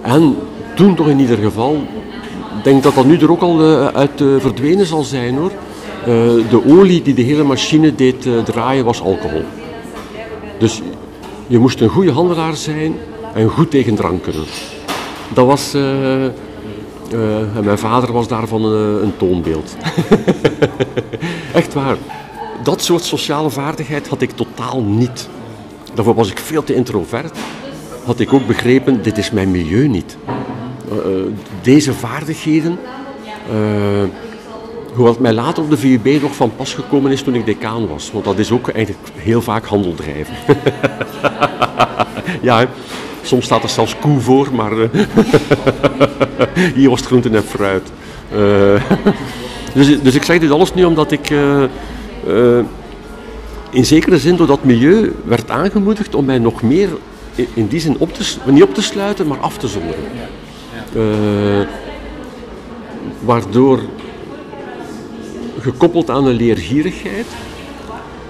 En 0.02 0.36
toen 0.74 0.94
toch 0.94 1.08
in 1.08 1.18
ieder 1.18 1.38
geval, 1.38 1.74
ik 2.58 2.64
denk 2.64 2.82
dat 2.82 2.94
dat 2.94 3.04
nu 3.04 3.18
er 3.18 3.30
ook 3.30 3.40
al 3.40 3.60
uit 3.94 4.22
verdwenen 4.38 4.86
zal 4.86 5.02
zijn 5.02 5.36
hoor. 5.36 5.52
de 6.50 6.62
olie 6.66 7.02
die 7.02 7.14
de 7.14 7.22
hele 7.22 7.42
machine 7.44 7.94
deed 7.94 8.28
draaien 8.44 8.84
was 8.84 9.00
alcohol. 9.00 9.42
Dus 10.58 10.82
je 11.46 11.58
moest 11.58 11.80
een 11.80 11.88
goede 11.88 12.12
handelaar 12.12 12.56
zijn 12.56 12.94
en 13.34 13.48
goed 13.48 13.70
tegen 13.70 13.94
drank 13.94 14.22
kunnen. 14.22 14.44
Dat 15.34 15.46
was, 15.46 15.76
en 17.12 17.64
mijn 17.64 17.78
vader 17.78 18.12
was 18.12 18.28
daarvan 18.28 18.64
een, 18.64 19.02
een 19.02 19.16
toonbeeld. 19.16 19.76
Echt 21.52 21.74
waar 21.74 21.96
dat 22.64 22.82
soort 22.82 23.02
sociale 23.02 23.50
vaardigheid 23.50 24.08
had 24.08 24.22
ik 24.22 24.30
totaal 24.30 24.82
niet. 24.82 25.28
Daarvoor 25.94 26.14
was 26.14 26.30
ik 26.30 26.38
veel 26.38 26.64
te 26.64 26.74
introvert. 26.74 27.38
Had 28.04 28.20
ik 28.20 28.32
ook 28.32 28.46
begrepen, 28.46 29.02
dit 29.02 29.18
is 29.18 29.30
mijn 29.30 29.50
milieu 29.50 29.88
niet. 29.88 30.16
Uh, 30.92 30.98
deze 31.62 31.94
vaardigheden, 31.94 32.78
uh, 33.52 34.08
hoewel 34.94 35.12
het 35.12 35.20
mij 35.20 35.32
later 35.32 35.62
op 35.62 35.70
de 35.70 35.78
VUB 35.78 36.22
nog 36.22 36.34
van 36.34 36.56
pas 36.56 36.74
gekomen 36.74 37.12
is 37.12 37.22
toen 37.22 37.34
ik 37.34 37.46
decaan 37.46 37.88
was. 37.88 38.12
Want 38.12 38.24
dat 38.24 38.38
is 38.38 38.50
ook 38.50 38.68
eigenlijk 38.68 39.08
heel 39.16 39.42
vaak 39.42 39.64
handel 39.64 39.94
drijven. 39.94 40.34
ja, 42.48 42.66
soms 43.26 43.44
staat 43.44 43.62
er 43.62 43.68
zelfs 43.68 43.96
koe 44.00 44.20
voor, 44.20 44.48
maar 44.52 44.72
hier 46.74 46.88
was 46.88 46.98
het 46.98 47.08
groenten 47.08 47.34
en 47.34 47.42
fruit. 47.42 47.92
dus, 49.74 50.02
dus 50.02 50.14
ik 50.14 50.22
zeg 50.22 50.38
dit 50.38 50.50
alles 50.50 50.74
nu 50.74 50.84
omdat 50.84 51.12
ik 51.12 51.30
uh, 51.30 51.64
in 53.70 53.84
zekere 53.84 54.18
zin 54.18 54.36
door 54.36 54.46
dat 54.46 54.64
milieu 54.64 55.12
werd 55.24 55.50
aangemoedigd 55.50 56.14
om 56.14 56.24
mij 56.24 56.38
nog 56.38 56.62
meer 56.62 56.88
in 57.54 57.66
die 57.66 57.80
zin 57.80 57.96
op 57.98 58.14
te, 58.14 58.36
niet 58.50 58.62
op 58.62 58.74
te 58.74 58.82
sluiten, 58.82 59.26
maar 59.26 59.38
af 59.38 59.58
te 59.58 59.68
zonderen. 59.68 60.04
Uh, 60.96 61.66
waardoor, 63.20 63.80
gekoppeld 65.60 66.10
aan 66.10 66.26
een 66.26 66.36
leergierigheid, 66.36 67.26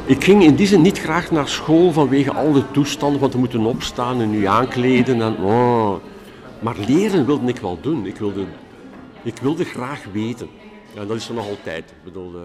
ik 0.06 0.24
ging 0.24 0.42
in 0.42 0.54
die 0.54 0.66
zin 0.66 0.82
niet 0.82 0.98
graag 0.98 1.30
naar 1.30 1.48
school 1.48 1.92
vanwege 1.92 2.32
al 2.32 2.52
de 2.52 2.70
toestanden 2.70 3.20
van 3.20 3.30
te 3.30 3.38
moeten 3.38 3.66
opstaan 3.66 4.20
en 4.20 4.30
nu 4.30 4.44
aankleden. 4.44 5.22
En, 5.22 5.36
oh. 5.36 5.94
Maar 6.58 6.76
leren 6.86 7.26
wilde 7.26 7.46
ik 7.46 7.58
wel 7.58 7.78
doen. 7.80 8.06
Ik 8.06 8.16
wilde, 8.16 8.44
ik 9.22 9.38
wilde 9.42 9.64
graag 9.64 10.04
weten. 10.12 10.48
En 10.94 11.06
dat 11.06 11.16
is 11.16 11.28
er 11.28 11.34
nog 11.34 11.48
altijd. 11.48 11.90
Ik 11.90 12.04
bedoel, 12.04 12.26
uh, 12.26 12.40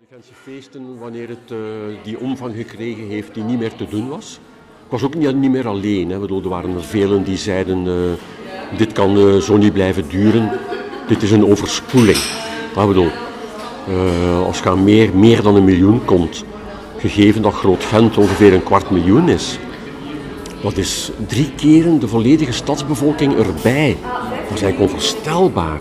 de 0.00 0.06
Gentse 0.10 0.32
feesten, 0.42 0.98
wanneer 0.98 1.28
het 1.28 1.50
uh, 1.52 1.58
die 2.02 2.18
omvang 2.18 2.54
gekregen 2.54 3.06
heeft 3.06 3.34
die 3.34 3.42
niet 3.42 3.58
meer 3.58 3.74
te 3.74 3.86
doen 3.88 4.08
was. 4.08 4.40
Ik 4.84 4.90
was 4.90 5.02
ook 5.02 5.14
niet, 5.14 5.36
niet 5.36 5.50
meer 5.50 5.68
alleen. 5.68 6.10
Hè. 6.10 6.18
Bedoel, 6.18 6.42
er 6.42 6.48
waren 6.48 6.74
er 6.74 6.84
velen 6.84 7.24
die 7.24 7.36
zeiden, 7.36 7.86
dit 8.76 8.92
kan 8.92 9.42
zo 9.42 9.56
niet 9.56 9.72
blijven 9.72 10.08
duren. 10.08 10.50
Dit 11.08 11.22
is 11.22 11.30
een 11.30 11.46
overspoeling. 11.46 12.18
Maar 12.74 12.86
bedoel, 12.86 13.10
als 14.46 14.58
je 14.58 14.70
meer, 14.70 15.10
meer 15.14 15.42
dan 15.42 15.56
een 15.56 15.64
miljoen 15.64 16.04
komt, 16.04 16.44
gegeven 16.96 17.42
dat 17.42 17.54
Groot 17.54 17.84
Gent 17.84 18.16
ongeveer 18.16 18.52
een 18.52 18.62
kwart 18.62 18.90
miljoen 18.90 19.28
is, 19.28 19.58
dat 20.62 20.76
is 20.76 21.10
drie 21.26 21.50
keren 21.56 22.00
de 22.00 22.08
volledige 22.08 22.52
stadsbevolking 22.52 23.36
erbij. 23.36 23.96
Dat 24.48 24.56
is 24.56 24.62
eigenlijk 24.62 24.80
onvoorstelbaar. 24.80 25.80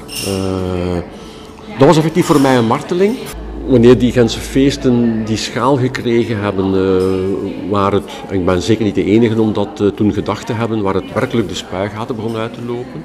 Dat 1.78 1.88
was 1.88 1.98
effectief 1.98 2.26
voor 2.26 2.42
mij 2.42 2.58
een 2.58 2.66
marteling. 2.66 3.18
Wanneer 3.68 3.98
die 3.98 4.12
Gentse 4.12 4.40
feesten 4.40 5.26
die 5.26 5.38
schaal 5.38 5.78
gekregen 5.78 6.40
hebben, 6.40 6.74
uh, 6.74 7.72
waar 7.72 7.92
het, 7.92 8.12
en 8.30 8.36
ik 8.36 8.46
ben 8.46 8.62
zeker 8.62 8.86
niet 8.86 8.96
de 8.96 9.04
enige 9.04 9.42
om 9.42 9.54
dat 9.54 9.84
toen 9.96 10.14
gedacht 10.14 10.46
te 10.46 10.54
hebben, 10.54 10.82
waar 10.82 10.94
het 10.94 11.14
werkelijk 11.14 11.48
de 11.48 11.56
spuigaten 11.56 12.16
begon 12.16 12.36
uit 12.36 12.54
te 12.54 12.66
lopen. 12.66 13.04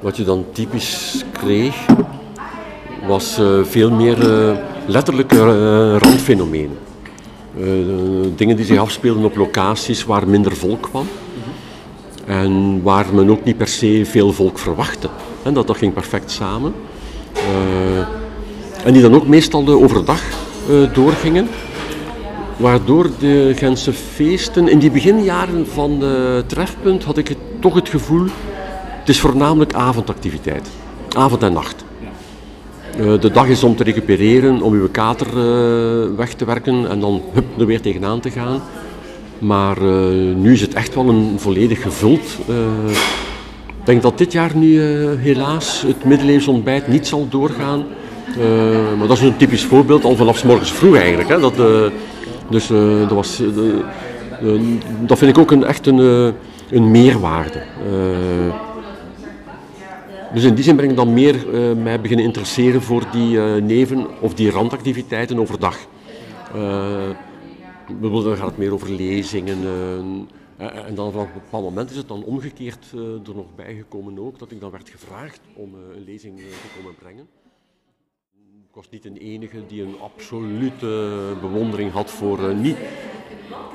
Wat 0.00 0.16
je 0.16 0.24
dan 0.24 0.44
typisch 0.52 1.24
kreeg, 1.32 1.74
was 3.06 3.40
veel 3.62 3.90
meer 3.90 4.16
letterlijke 4.86 5.98
randfenomenen. 5.98 6.78
dingen 8.36 8.56
die 8.56 8.64
zich 8.64 8.78
afspeelden 8.78 9.24
op 9.24 9.36
locaties 9.36 10.04
waar 10.04 10.28
minder 10.28 10.56
volk 10.56 10.82
kwam. 10.82 11.06
En 12.26 12.82
waar 12.82 13.06
men 13.14 13.30
ook 13.30 13.44
niet 13.44 13.56
per 13.56 13.68
se 13.68 14.02
veel 14.04 14.32
volk 14.32 14.58
verwachtte. 14.58 15.08
En 15.42 15.54
dat, 15.54 15.66
dat 15.66 15.76
ging 15.76 15.92
perfect 15.92 16.30
samen. 16.30 16.74
En 18.84 18.92
die 18.92 19.02
dan 19.02 19.14
ook 19.14 19.26
meestal 19.26 19.64
de 19.64 19.78
overdag 19.78 20.22
doorgingen. 20.92 21.48
Waardoor 22.56 23.10
de 23.18 23.52
Gentse 23.56 23.92
feesten, 23.92 24.68
in 24.68 24.78
die 24.78 24.90
beginjaren 24.90 25.66
van 25.66 25.98
de 25.98 26.44
trefpunt 26.46 27.04
had 27.04 27.16
ik 27.16 27.36
toch 27.60 27.74
het 27.74 27.88
gevoel, 27.88 28.26
het 28.98 29.08
is 29.08 29.20
voornamelijk 29.20 29.74
avondactiviteit. 29.74 30.68
Avond 31.16 31.42
en 31.42 31.52
nacht. 31.52 31.81
Uh, 33.00 33.20
de 33.20 33.30
dag 33.30 33.46
is 33.46 33.64
om 33.64 33.76
te 33.76 33.84
recupereren, 33.84 34.62
om 34.62 34.72
uw 34.72 34.88
kater 34.90 35.26
weg 36.16 36.34
te 36.34 36.44
werken 36.44 36.90
en 36.90 37.00
dan 37.00 37.22
hup, 37.32 37.44
er 37.58 37.66
weer 37.66 37.80
tegenaan 37.80 38.20
te 38.20 38.30
gaan. 38.30 38.60
Maar 39.38 39.82
nu 40.36 40.52
is 40.52 40.60
het 40.60 40.74
echt 40.74 40.94
wel 40.94 41.08
een 41.08 41.34
volledig 41.36 41.82
gevuld 41.82 42.38
ik 43.82 43.88
denk 43.88 44.02
dat 44.02 44.18
dit 44.18 44.32
jaar 44.32 44.56
nu 44.56 44.80
helaas 45.16 45.84
het 45.86 46.04
middeleeuws 46.04 46.46
ontbijt 46.46 46.88
niet 46.88 47.06
zal 47.06 47.26
doorgaan. 47.28 47.84
Maar 48.98 49.06
dat 49.06 49.16
is 49.16 49.22
een 49.22 49.36
typisch 49.36 49.64
voorbeeld, 49.64 50.04
al 50.04 50.16
vanaf 50.16 50.44
morgens 50.44 50.72
vroeg 50.72 50.96
eigenlijk. 50.96 51.28
Hè, 51.28 51.40
dat, 51.40 51.54
dus 52.50 52.66
dat, 53.00 53.10
was, 53.10 53.42
dat 55.00 55.18
vind 55.18 55.30
ik 55.30 55.38
ook 55.38 55.50
een, 55.50 55.64
echt 55.64 55.86
een, 55.86 56.32
een 56.70 56.90
meerwaarde. 56.90 57.62
Dus 60.34 60.44
in 60.44 60.54
die 60.54 60.64
zin 60.64 60.76
ben 60.76 60.90
ik 60.90 60.96
dan 60.96 61.12
meer 61.12 61.46
mij 61.76 62.00
beginnen 62.00 62.26
interesseren 62.26 62.82
voor 62.82 63.04
die 63.12 63.38
neven- 63.60 64.20
of 64.20 64.34
die 64.34 64.50
randactiviteiten 64.50 65.38
overdag. 65.38 65.78
bijvoorbeeld 67.86 68.24
dan 68.24 68.36
gaat 68.36 68.46
het 68.46 68.58
meer 68.58 68.72
over 68.72 68.90
lezingen 68.90 69.58
eh, 70.62 70.86
en 70.86 70.94
dan 70.94 71.12
vanaf 71.12 71.26
een 71.26 71.32
bepaald 71.32 71.64
moment 71.64 71.90
is 71.90 71.96
het 71.96 72.08
dan 72.08 72.24
omgekeerd 72.24 72.86
uh, 72.94 73.00
er 73.00 73.34
nog 73.34 73.54
bijgekomen 73.54 74.18
ook, 74.18 74.38
dat 74.38 74.50
ik 74.50 74.60
dan 74.60 74.70
werd 74.70 74.88
gevraagd 74.88 75.40
om 75.54 75.74
uh, 75.74 75.96
een 75.96 76.04
lezing 76.04 76.38
te 76.38 76.78
komen 76.78 76.94
brengen. 76.94 77.28
Ik 78.68 78.74
was 78.78 78.90
niet 78.90 79.02
de 79.02 79.18
enige 79.18 79.66
die 79.66 79.82
een 79.82 80.00
absolute 80.00 81.36
bewondering 81.40 81.92
had 81.92 82.10
voor, 82.10 82.54
niet, 82.54 82.76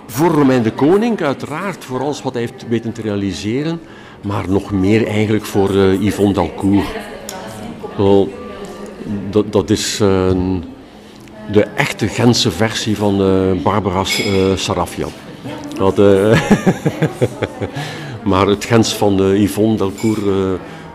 voor 0.06 0.30
Romein 0.30 0.64
de 0.64 0.74
Koning, 0.74 1.22
uiteraard, 1.22 1.86
voor 1.86 2.00
alles 2.00 2.22
wat 2.22 2.34
hij 2.34 2.42
heeft 2.42 2.68
weten 2.68 2.94
te 2.94 3.02
realiseren, 3.02 3.80
maar 4.22 4.50
nog 4.50 4.72
meer 4.72 5.08
eigenlijk 5.08 5.46
voor 5.46 5.76
Yvonne 5.76 6.34
Dalcourt. 6.34 6.86
Well, 7.98 8.28
dat, 9.30 9.52
dat 9.52 9.70
is 9.70 9.98
de 11.52 11.64
echte 11.76 12.08
Gentse 12.08 12.52
versie 12.52 12.98
van 12.98 13.22
uh, 13.22 13.62
Barbara 13.64 14.04
Sarafian. 14.56 15.12
Dat, 15.78 15.98
maar 18.32 18.48
het 18.48 18.66
Gens 18.66 18.94
van 18.94 19.36
Yvonne 19.36 19.78
Delcourt 19.78 20.22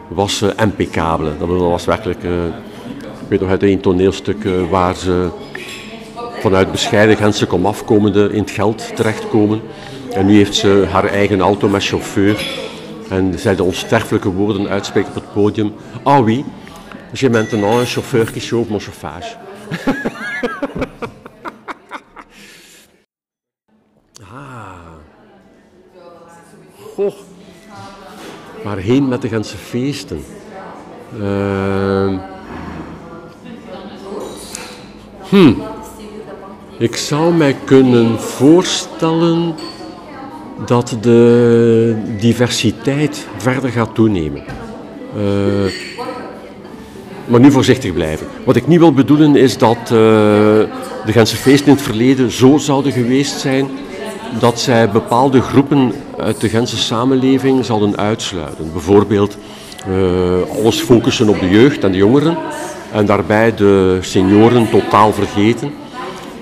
was 0.08 0.44
impeccabele. 0.56 1.30
Dat 1.38 1.48
was 1.48 1.84
werkelijk, 1.84 2.22
ik 2.22 3.28
weet 3.28 3.40
nog 3.40 3.50
uit 3.50 3.62
een 3.62 3.80
toneelstuk 3.80 4.48
waar 4.70 4.96
ze 4.96 5.28
vanuit 6.42 6.70
bescheiden 6.70 7.16
Gentse 7.16 7.46
komaf 7.46 7.84
komende 7.84 8.28
in 8.32 8.40
het 8.40 8.50
geld 8.50 8.96
terechtkomen. 8.96 9.60
En 10.10 10.26
nu 10.26 10.36
heeft 10.36 10.54
ze 10.54 10.86
haar 10.90 11.04
eigen 11.04 11.40
auto 11.40 11.68
met 11.68 11.84
chauffeur. 11.84 12.70
En 13.12 13.38
zij 13.38 13.54
de 13.56 13.62
onsterfelijke 13.62 14.32
woorden 14.32 14.68
uitspreekt 14.68 15.08
op 15.08 15.14
het 15.14 15.32
podium. 15.32 15.74
Ah 16.02 16.24
oui, 16.24 16.44
j'ai 17.12 17.30
maintenant 17.30 17.80
un 17.80 17.86
chauffeur 17.86 18.30
qui 18.30 18.40
chauffe 18.40 18.70
mon 18.70 18.80
chauffage. 18.80 19.36
ah. 24.32 24.74
Goh. 26.94 27.14
Waarheen 28.64 29.08
met 29.08 29.22
de 29.22 29.28
Gentse 29.28 29.56
feesten? 29.56 30.24
Uh. 31.18 32.18
Hm. 35.28 35.52
Ik 36.78 36.96
zou 36.96 37.34
mij 37.34 37.56
kunnen 37.64 38.20
voorstellen 38.20 39.54
dat 40.66 40.96
de 41.00 41.94
diversiteit 42.18 43.26
verder 43.36 43.70
gaat 43.70 43.94
toenemen. 43.94 44.42
Uh, 45.16 45.22
maar 47.24 47.40
nu 47.40 47.50
voorzichtig 47.50 47.92
blijven. 47.92 48.26
Wat 48.44 48.56
ik 48.56 48.66
niet 48.66 48.78
wil 48.78 48.92
bedoelen 48.92 49.36
is 49.36 49.58
dat 49.58 49.78
uh, 49.82 49.88
de 49.88 51.12
Gentse 51.12 51.36
feesten 51.36 51.66
in 51.66 51.74
het 51.74 51.82
verleden 51.82 52.30
zo 52.30 52.58
zouden 52.58 52.92
geweest 52.92 53.40
zijn 53.40 53.68
dat 54.38 54.60
zij 54.60 54.90
bepaalde 54.90 55.40
groepen 55.40 55.92
uit 56.18 56.40
de 56.40 56.48
Gentse 56.48 56.76
samenleving 56.76 57.64
zouden 57.64 57.96
uitsluiten. 57.96 58.72
Bijvoorbeeld 58.72 59.36
uh, 59.88 60.56
alles 60.58 60.80
focussen 60.80 61.28
op 61.28 61.40
de 61.40 61.48
jeugd 61.48 61.84
en 61.84 61.92
de 61.92 61.98
jongeren 61.98 62.36
en 62.92 63.06
daarbij 63.06 63.54
de 63.54 63.98
senioren 64.00 64.70
totaal 64.70 65.12
vergeten. 65.12 65.72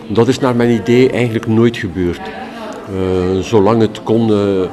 Dat 0.08 0.28
is 0.28 0.38
naar 0.38 0.56
mijn 0.56 0.70
idee 0.70 1.10
eigenlijk 1.10 1.46
nooit 1.46 1.76
gebeurd. 1.76 2.20
Uh, 2.94 3.40
zolang 3.40 3.80
het 3.80 4.02
kon. 4.02 4.28
Uh, 4.28 4.68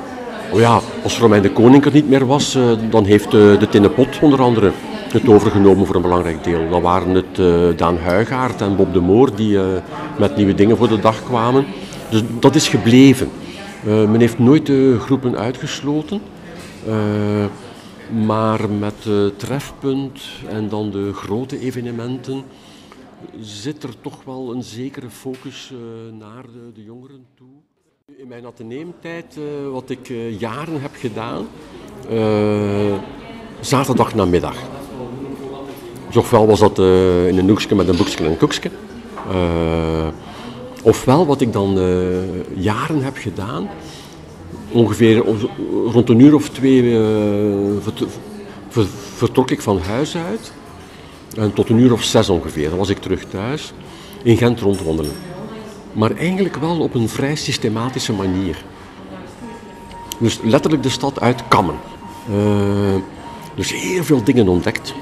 oh 0.51 0.59
ja, 0.59 0.79
als 1.03 1.19
Romein 1.19 1.41
de 1.41 1.51
Koning 1.51 1.85
er 1.85 1.93
niet 1.93 2.09
meer 2.09 2.25
was, 2.25 2.55
uh, 2.55 2.71
dan 2.89 3.05
heeft 3.05 3.31
de 3.31 3.67
Tinnepot 3.69 4.19
onder 4.21 4.41
andere 4.41 4.71
het 5.11 5.27
overgenomen 5.27 5.85
voor 5.85 5.95
een 5.95 6.01
belangrijk 6.01 6.43
deel. 6.43 6.69
Dan 6.69 6.81
waren 6.81 7.13
het 7.15 7.77
Daan 7.77 7.97
Huigaard 7.97 8.61
en 8.61 8.75
Bob 8.75 8.93
de 8.93 8.99
Moor 8.99 9.35
die 9.35 9.59
met 10.17 10.35
nieuwe 10.35 10.53
dingen 10.53 10.77
voor 10.77 10.87
de 10.87 10.99
dag 10.99 11.23
kwamen. 11.23 11.65
Dus 12.09 12.21
dat 12.39 12.55
is 12.55 12.67
gebleven. 12.67 13.29
men 13.83 14.19
heeft 14.19 14.39
nooit 14.39 14.65
de 14.65 14.97
groepen 14.99 15.37
uitgesloten. 15.37 16.21
maar 18.25 18.69
met 18.69 19.09
trefpunt 19.37 20.19
en 20.49 20.69
dan 20.69 20.91
de 20.91 21.13
grote 21.13 21.59
evenementen 21.59 22.43
zit 23.39 23.83
er 23.83 23.93
toch 24.01 24.23
wel 24.25 24.53
een 24.53 24.63
zekere 24.63 25.09
focus 25.09 25.73
naar 26.19 26.45
de 26.73 26.83
jongeren 26.83 27.25
toe. 27.35 27.66
In 28.17 28.27
mijn 28.27 28.45
ateneumtijd, 28.45 29.37
uh, 29.37 29.71
wat 29.71 29.89
ik 29.89 30.09
uh, 30.09 30.39
jaren 30.39 30.81
heb 30.81 30.91
gedaan, 30.93 31.47
uh, 32.11 32.95
zaterdag 33.59 34.15
namiddag. 34.15 34.55
ofwel 36.15 36.47
was 36.47 36.59
dat 36.59 36.77
in 36.77 37.37
een 37.37 37.49
hoekje 37.49 37.75
met 37.75 37.87
een 37.87 37.97
boekje 37.97 38.23
en 38.23 38.31
een 38.31 38.37
koekje. 38.37 38.69
ofwel 40.81 41.25
wat 41.25 41.41
ik 41.41 41.53
dan 41.53 41.73
jaren 42.53 43.03
heb 43.03 43.17
gedaan, 43.17 43.69
ongeveer 44.71 45.23
rond 45.91 46.09
een 46.09 46.19
uur 46.19 46.35
of 46.35 46.49
twee 46.49 46.97
vertrok 49.15 49.51
ik 49.51 49.61
van 49.61 49.79
huis 49.79 50.17
uit. 50.17 50.51
En 51.35 51.53
tot 51.53 51.69
een 51.69 51.77
uur 51.77 51.93
of 51.93 52.03
zes 52.03 52.29
ongeveer, 52.29 52.69
dan 52.69 52.77
was 52.77 52.89
ik 52.89 52.97
terug 52.97 53.23
thuis 53.25 53.73
in 54.23 54.37
Gent 54.37 54.59
rondwandelen 54.59 55.26
maar 55.97 56.11
eigenlijk 56.11 56.55
wel 56.55 56.79
op 56.79 56.93
een 56.93 57.09
vrij 57.09 57.35
systematische 57.35 58.13
manier. 58.13 58.63
Dus 60.17 60.39
letterlijk 60.43 60.83
de 60.83 60.89
stad 60.89 61.19
uitkammen. 61.19 61.75
Uh, 62.31 62.95
dus 63.55 63.73
heel 63.81 64.03
veel 64.03 64.23
dingen 64.23 64.47
ontdekt. 64.47 64.93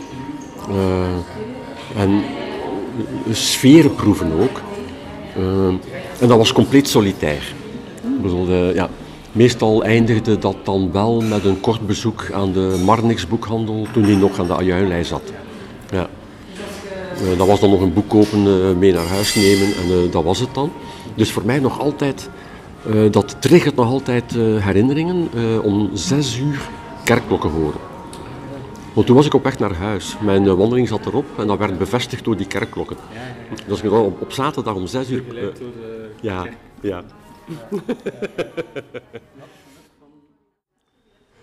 Uh, 0.70 2.02
en 2.02 2.24
sferen 3.32 3.96
proeven 3.96 4.32
ook. 4.42 4.62
Uh, 5.38 5.68
en 6.20 6.28
dat 6.28 6.38
was 6.38 6.54
compleet 6.54 6.88
solitair. 6.88 7.54
Ja, 8.74 8.90
meestal 9.32 9.84
eindigde 9.84 10.38
dat 10.38 10.56
dan 10.64 10.92
wel 10.92 11.22
met 11.22 11.46
een 11.46 11.60
kort 11.60 11.88
bezoek 11.88 12.32
aan 12.34 12.52
de 12.52 12.82
Marnix 12.86 13.28
boekhandel 13.28 13.88
toen 13.94 14.04
die 14.04 14.18
nog 14.18 14.40
aan 14.40 14.48
de 14.48 14.56
Ajuinlei 14.56 15.04
zat. 15.04 15.32
Ja. 15.92 16.10
Uh, 17.22 17.38
dat 17.38 17.48
was 17.48 17.60
dan 17.60 17.70
nog 17.70 17.82
een 17.82 17.94
boek 17.94 18.10
kopen, 18.10 18.46
uh, 18.46 18.72
mee 18.72 18.94
naar 18.94 19.08
huis 19.08 19.36
nemen 19.36 19.76
en 19.76 20.06
uh, 20.06 20.12
dat 20.12 20.24
was 20.24 20.40
het 20.40 20.54
dan. 20.54 20.72
Dus 21.16 21.32
voor 21.32 21.46
mij 21.46 21.60
nog 21.60 21.80
altijd, 21.80 22.30
dat 23.12 23.36
triggert 23.40 23.76
nog 23.76 23.88
altijd 23.88 24.32
herinneringen 24.60 25.30
om 25.64 25.90
zes 25.94 26.38
uur 26.40 26.70
kerkklokken 27.04 27.50
horen. 27.50 27.80
Want 28.94 29.08
toen 29.08 29.16
was 29.16 29.26
ik 29.26 29.34
op 29.34 29.44
weg 29.44 29.60
naar 29.60 29.74
huis. 29.74 30.18
Mijn 30.22 30.56
wandeling 30.56 30.88
zat 30.88 31.06
erop 31.06 31.26
en 31.38 31.48
dat 31.48 31.58
werd 31.58 31.78
bevestigd 31.78 32.24
door 32.24 32.38
die 32.38 32.48
kerkklokken. 32.48 32.98
Dus 33.68 33.82
ik 33.82 33.92
op, 33.92 34.22
op 34.22 34.32
zaterdag 34.32 34.76
om 34.76 34.88
zes 34.88 35.10
uur... 35.10 35.24
ja, 36.22 36.48
ja. 36.82 37.04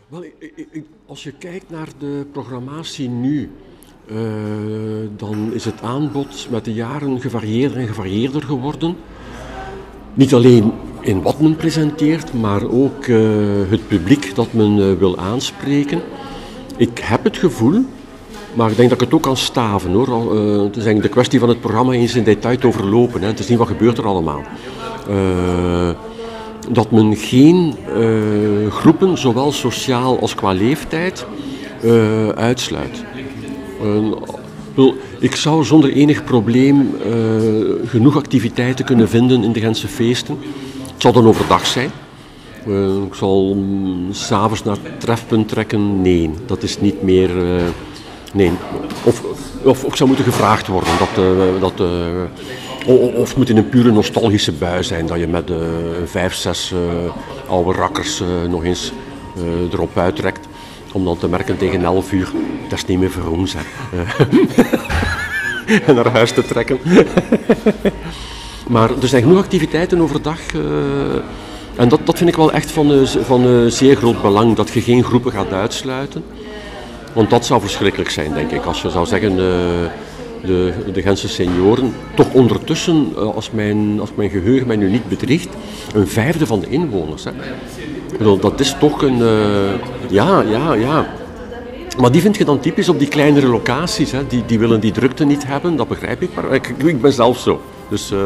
Wel, 0.09 0.25
als 1.07 1.23
je 1.23 1.33
kijkt 1.33 1.71
naar 1.71 1.89
de 1.99 2.27
programmatie 2.33 3.09
nu, 3.09 3.51
uh, 4.07 4.17
dan 5.17 5.51
is 5.53 5.65
het 5.65 5.83
aanbod 5.83 6.47
met 6.51 6.65
de 6.65 6.73
jaren 6.73 7.21
gevarieerder 7.21 7.79
en 7.79 7.87
gevarieerder 7.87 8.43
geworden. 8.43 8.97
Niet 10.15 10.35
alleen 10.35 10.73
in 11.01 11.23
wat 11.23 11.41
men 11.41 11.57
presenteert, 11.57 12.33
maar 12.33 12.71
ook 12.71 13.07
uh, 13.07 13.19
het 13.69 13.89
publiek 13.89 14.35
dat 14.35 14.53
men 14.53 14.77
uh, 14.79 14.93
wil 14.99 15.19
aanspreken. 15.19 16.01
Ik 16.77 16.99
heb 17.03 17.25
het 17.25 17.37
gevoel, 17.37 17.85
maar 18.55 18.71
ik 18.71 18.77
denk 18.77 18.89
dat 18.89 19.01
ik 19.01 19.05
het 19.05 19.15
ook 19.15 19.23
kan 19.23 19.37
staven 19.37 19.93
hoor. 19.93 20.35
Het 20.65 20.77
is 20.77 20.85
eigenlijk 20.85 21.03
de 21.03 21.09
kwestie 21.09 21.39
van 21.39 21.49
het 21.49 21.61
programma 21.61 21.93
eens 21.93 22.15
in 22.15 22.25
detail 22.25 22.59
te 22.59 22.67
overlopen. 22.67 23.21
Hè. 23.21 23.27
Het 23.27 23.49
niet 23.49 23.59
wat 23.59 23.69
gebeurt 23.69 23.99
er 23.99 24.07
allemaal. 24.07 24.43
dat 26.71 26.91
men 26.91 27.17
geen 27.17 27.75
groepen, 28.71 29.19
zowel 29.19 29.53
sociaal 29.53 30.21
als 30.21 30.35
qua 30.35 30.53
leeftijd, 30.53 31.27
uitsluit. 32.35 33.05
Ik 35.19 35.35
zou 35.35 35.65
zonder 35.65 35.93
enig 35.93 36.25
probleem 36.25 36.91
uh, 37.07 37.89
genoeg 37.89 38.17
activiteiten 38.17 38.85
kunnen 38.85 39.09
vinden 39.09 39.45
in 39.45 39.53
de 39.53 39.61
Gentse 39.61 39.89
feesten. 39.89 40.39
Het 40.93 41.03
zal 41.03 41.13
dan 41.13 41.27
overdag 41.27 41.67
zijn. 41.67 41.91
Uh, 42.67 43.03
ik 43.07 43.15
zal 43.15 43.51
um, 43.51 44.07
s'avonds 44.11 44.65
naar 44.65 44.77
het 44.83 45.01
trefpunt 45.01 45.49
trekken. 45.49 46.03
Nee, 46.03 46.31
dat 46.47 46.63
is 46.63 46.81
niet 46.81 47.03
meer. 47.03 47.37
Uh, 47.37 47.63
nee. 48.33 48.51
Of, 49.05 49.23
of 49.85 49.97
zou 49.97 50.09
moeten 50.09 50.25
gevraagd 50.25 50.67
worden. 50.67 50.93
Dat, 50.99 51.25
dat, 51.61 51.89
of 53.15 53.29
het 53.29 53.37
moet 53.37 53.49
in 53.49 53.57
een 53.57 53.69
pure 53.69 53.93
nostalgische 53.93 54.53
bui 54.53 54.83
zijn. 54.83 55.07
Dat 55.07 55.19
je 55.19 55.27
met 55.27 55.51
vijf, 56.05 56.35
zes 56.35 56.75
oude 57.49 57.73
rakkers 57.73 58.23
nog 58.49 58.65
eens 58.65 58.93
erop 59.73 59.99
uittrekt 59.99 60.49
om 60.93 61.05
dan 61.05 61.19
te 61.19 61.29
merken 61.29 61.57
tegen 61.57 61.85
11 61.85 62.13
uur, 62.13 62.31
dat 62.69 62.79
is 62.79 62.87
niet 62.87 62.99
meer 62.99 63.11
voor 63.11 63.31
ons. 63.31 63.55
en 65.87 65.95
naar 65.95 66.11
huis 66.11 66.33
te 66.33 66.45
trekken. 66.45 66.79
maar 68.69 68.91
er 69.03 69.09
zijn 69.09 69.23
genoeg 69.23 69.39
activiteiten 69.39 70.01
overdag. 70.01 70.55
Uh, 70.55 70.63
en 71.77 71.89
dat, 71.89 72.01
dat 72.05 72.17
vind 72.17 72.29
ik 72.29 72.37
wel 72.37 72.53
echt 72.53 72.71
van, 72.71 72.93
uh, 72.93 73.07
van 73.07 73.47
uh, 73.47 73.71
zeer 73.71 73.97
groot 73.97 74.23
belang, 74.23 74.57
dat 74.57 74.71
je 74.71 74.81
geen 74.81 75.05
groepen 75.05 75.33
gaat 75.33 75.53
uitsluiten. 75.53 76.25
Want 77.13 77.31
dat 77.31 77.47
zou 77.47 77.61
verschrikkelijk 77.61 78.11
zijn, 78.11 78.35
denk 78.35 78.51
ik. 78.51 78.65
Als 78.65 78.83
je 78.83 78.91
zou 78.91 79.07
zeggen, 79.07 79.37
de, 79.37 80.73
de 80.93 81.03
Gentse 81.03 81.29
senioren, 81.29 81.95
toch 82.15 82.33
ondertussen, 82.33 83.17
als 83.35 83.51
mijn, 83.51 84.01
als 84.01 84.11
mijn 84.15 84.31
geheugen 84.31 84.67
mij 84.67 84.77
nu 84.77 84.91
niet 84.91 85.09
bedriegt, 85.09 85.49
een 85.95 86.09
vijfde 86.09 86.47
van 86.47 86.61
de 86.61 86.69
inwoners. 86.69 87.25
Hè. 87.25 87.31
Ik 88.13 88.41
dat 88.43 88.61
is 88.61 88.77
toch 88.81 89.03
een... 89.03 89.19
ja, 90.09 90.43
ja, 90.43 90.75
ja. 90.75 91.07
Maar 91.99 92.13
die 92.13 92.21
vind 92.21 92.37
je 92.37 92.45
dan 92.45 92.61
typisch 92.61 92.89
op 92.89 92.99
die 92.99 93.09
kleinere 93.09 93.47
locaties. 93.47 94.13
Hè. 94.13 94.27
Die, 94.27 94.43
die 94.47 94.59
willen 94.59 94.81
die 94.81 94.93
drukte 94.93 95.25
niet 95.25 95.47
hebben, 95.47 95.77
dat 95.77 95.89
begrijp 95.89 96.23
ik. 96.23 96.31
Maar 96.35 96.55
ik, 96.55 96.69
ik 96.69 97.01
ben 97.01 97.13
zelf 97.13 97.39
zo. 97.39 97.61
Dus, 97.89 98.11
uh, 98.13 98.21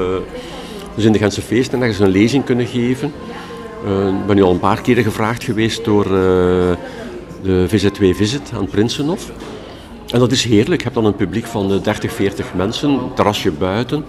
dus 0.94 1.04
in 1.04 1.12
de 1.12 1.18
Gentse 1.18 1.42
feesten 1.42 1.94
ze 1.94 2.04
een 2.04 2.10
lezing 2.10 2.44
kunnen 2.44 2.66
geven. 2.66 3.12
Uh, 3.86 4.06
ik 4.06 4.26
ben 4.26 4.36
nu 4.36 4.42
al 4.42 4.50
een 4.50 4.58
paar 4.58 4.80
keren 4.80 5.04
gevraagd 5.04 5.44
geweest 5.44 5.84
door 5.84 6.04
de 7.42 7.66
VZ2 7.68 8.16
Visit 8.16 8.50
aan 8.54 8.66
Prinsenhof. 8.66 9.30
En 10.06 10.18
dat 10.18 10.32
is 10.32 10.44
heerlijk. 10.44 10.80
Je 10.80 10.88
hebt 10.88 10.94
dan 10.94 11.04
een 11.04 11.16
publiek 11.16 11.46
van 11.46 11.80
30, 11.82 12.12
40 12.12 12.54
mensen, 12.54 13.00
terrasje 13.14 13.50
buiten. 13.50 14.04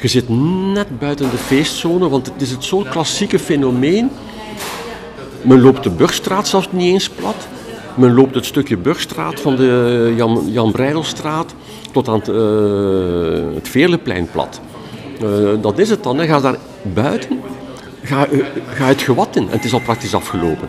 Je 0.00 0.08
zit 0.08 0.28
net 0.72 0.98
buiten 0.98 1.30
de 1.30 1.36
feestzone, 1.36 2.08
want 2.08 2.26
het 2.26 2.42
is 2.42 2.50
het 2.50 2.64
zo'n 2.64 2.88
klassieke 2.88 3.38
fenomeen. 3.38 4.10
Men 5.42 5.60
loopt 5.60 5.82
de 5.82 5.90
Burgstraat 5.90 6.48
zelfs 6.48 6.68
niet 6.70 6.92
eens 6.92 7.08
plat. 7.08 7.48
Men 7.94 8.14
loopt 8.14 8.34
het 8.34 8.44
stukje 8.44 8.76
Burgstraat 8.76 9.40
van 9.40 9.56
de 9.56 10.12
Jan, 10.16 10.42
Jan 10.46 10.72
Breidelstraat 10.72 11.54
tot 11.92 12.08
aan 12.08 12.18
het, 12.18 12.28
uh, 12.28 13.54
het 13.54 13.68
Veerleplein 13.68 14.28
plat. 14.32 14.60
Uh, 15.22 15.28
dat 15.60 15.78
is 15.78 15.90
het 15.90 16.02
dan. 16.02 16.18
Hè. 16.18 16.26
Ga 16.26 16.40
daar 16.40 16.56
buiten, 16.82 17.40
ga, 18.02 18.26
ga 18.66 18.84
het 18.84 19.02
gewat 19.02 19.36
in 19.36 19.42
en 19.42 19.50
het 19.50 19.64
is 19.64 19.72
al 19.72 19.80
praktisch 19.80 20.14
afgelopen. 20.14 20.68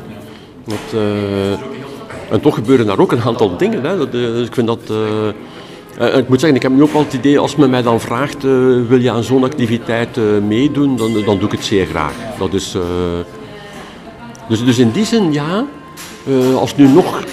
En 2.29 2.41
toch 2.41 2.55
gebeuren 2.55 2.85
daar 2.85 2.99
ook 2.99 3.11
een 3.11 3.21
aantal 3.21 3.57
dingen. 3.57 3.83
Hè. 3.83 3.97
Dat, 3.97 4.13
ik 4.45 4.53
vind 4.53 4.67
dat... 4.67 4.79
ik 6.15 6.29
moet 6.29 6.39
zeggen, 6.39 6.55
ik 6.55 6.61
heb 6.61 6.71
nu 6.71 6.81
ook 6.81 6.93
wel 6.93 7.03
het 7.03 7.13
idee, 7.13 7.39
als 7.39 7.55
men 7.55 7.69
mij 7.69 7.81
dan 7.81 7.99
vraagt, 7.99 8.43
wil 8.87 8.99
je 8.99 9.11
aan 9.11 9.23
zo'n 9.23 9.43
activiteit 9.43 10.17
meedoen, 10.47 10.97
dan, 10.97 11.13
dan 11.25 11.37
doe 11.37 11.45
ik 11.45 11.51
het 11.51 11.65
zeer 11.65 11.85
graag. 11.85 12.13
Dat 12.39 12.53
is, 12.53 12.75
dus, 14.51 14.65
dus 14.65 14.77
in 14.77 14.91
die 14.91 15.05
zin, 15.05 15.33
ja, 15.33 15.65
als 16.55 16.75
nu 16.75 16.87
nog 16.87 17.23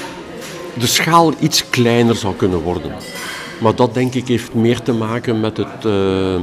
de 0.79 0.87
schaal 0.87 1.33
iets 1.41 1.71
kleiner 1.71 2.17
zou 2.17 2.35
kunnen 2.35 2.61
worden. 2.61 2.93
Maar 3.61 3.75
dat 3.75 3.95
denk 3.95 4.15
ik 4.15 4.29
heeft 4.29 4.55
meer 4.55 4.83
te 4.83 4.93
maken 4.93 5.41
met 5.41 5.57
het. 5.57 5.85
Uh... 5.87 6.37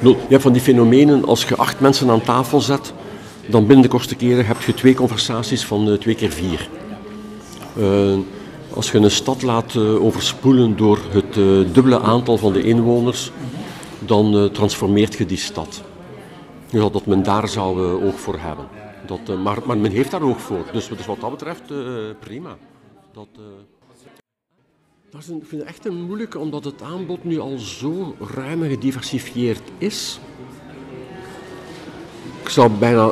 Je 0.00 0.16
hebt 0.28 0.42
van 0.42 0.52
die 0.52 0.62
fenomenen, 0.62 1.24
als 1.24 1.44
je 1.44 1.56
acht 1.56 1.80
mensen 1.80 2.10
aan 2.10 2.22
tafel 2.22 2.60
zet, 2.60 2.92
dan 3.46 3.66
binnen 3.66 3.82
de 3.82 3.90
kortste 3.90 4.14
keren 4.14 4.46
heb 4.46 4.62
je 4.62 4.74
twee 4.74 4.94
conversaties 4.94 5.64
van 5.64 5.88
uh, 5.88 5.94
twee 5.94 6.14
keer 6.14 6.30
vier. 6.30 6.68
Als 8.74 8.90
je 8.90 8.98
een 8.98 9.10
stad 9.10 9.42
laat 9.42 9.76
overspoelen 9.76 10.76
door 10.76 10.98
het 11.10 11.34
dubbele 11.74 12.00
aantal 12.00 12.36
van 12.36 12.52
de 12.52 12.62
inwoners, 12.62 13.30
dan 13.98 14.48
transformeert 14.52 15.14
je 15.18 15.26
die 15.26 15.38
stad. 15.38 15.82
Ja, 16.74 16.88
dat 16.88 17.06
men 17.06 17.22
daar 17.22 17.48
zou 17.48 17.80
oog 18.04 18.20
voor 18.20 18.38
hebben. 18.38 18.66
Dat, 19.06 19.38
maar, 19.42 19.58
maar, 19.64 19.78
men 19.78 19.90
heeft 19.90 20.10
daar 20.10 20.22
oog 20.22 20.40
voor. 20.40 20.64
Dus, 20.72 20.88
wat 21.06 21.20
dat 21.20 21.30
betreft, 21.30 21.62
prima. 22.20 22.56
Dat, 23.12 23.28
dat 25.10 25.20
is 25.20 25.28
een, 25.28 25.36
ik 25.36 25.46
vind 25.46 25.60
het 25.60 25.70
echt 25.70 25.86
een 25.86 26.02
moeilijke, 26.02 26.38
omdat 26.38 26.64
het 26.64 26.82
aanbod 26.82 27.24
nu 27.24 27.38
al 27.40 27.58
zo 27.58 28.14
ruim 28.34 28.62
en 28.62 28.70
gediversifieerd 28.70 29.62
is. 29.78 30.20
Ik 32.42 32.48
zou 32.48 32.70
bijna, 32.70 33.10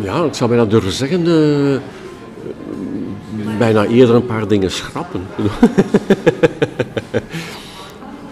ja, 0.00 0.24
ik 0.24 0.34
zou 0.34 0.50
bijna 0.50 0.64
durven 0.64 0.92
zeggen, 0.92 1.24
bijna 3.58 3.84
eerder 3.84 4.14
een 4.14 4.26
paar 4.26 4.48
dingen 4.48 4.70
schrappen. 4.70 5.26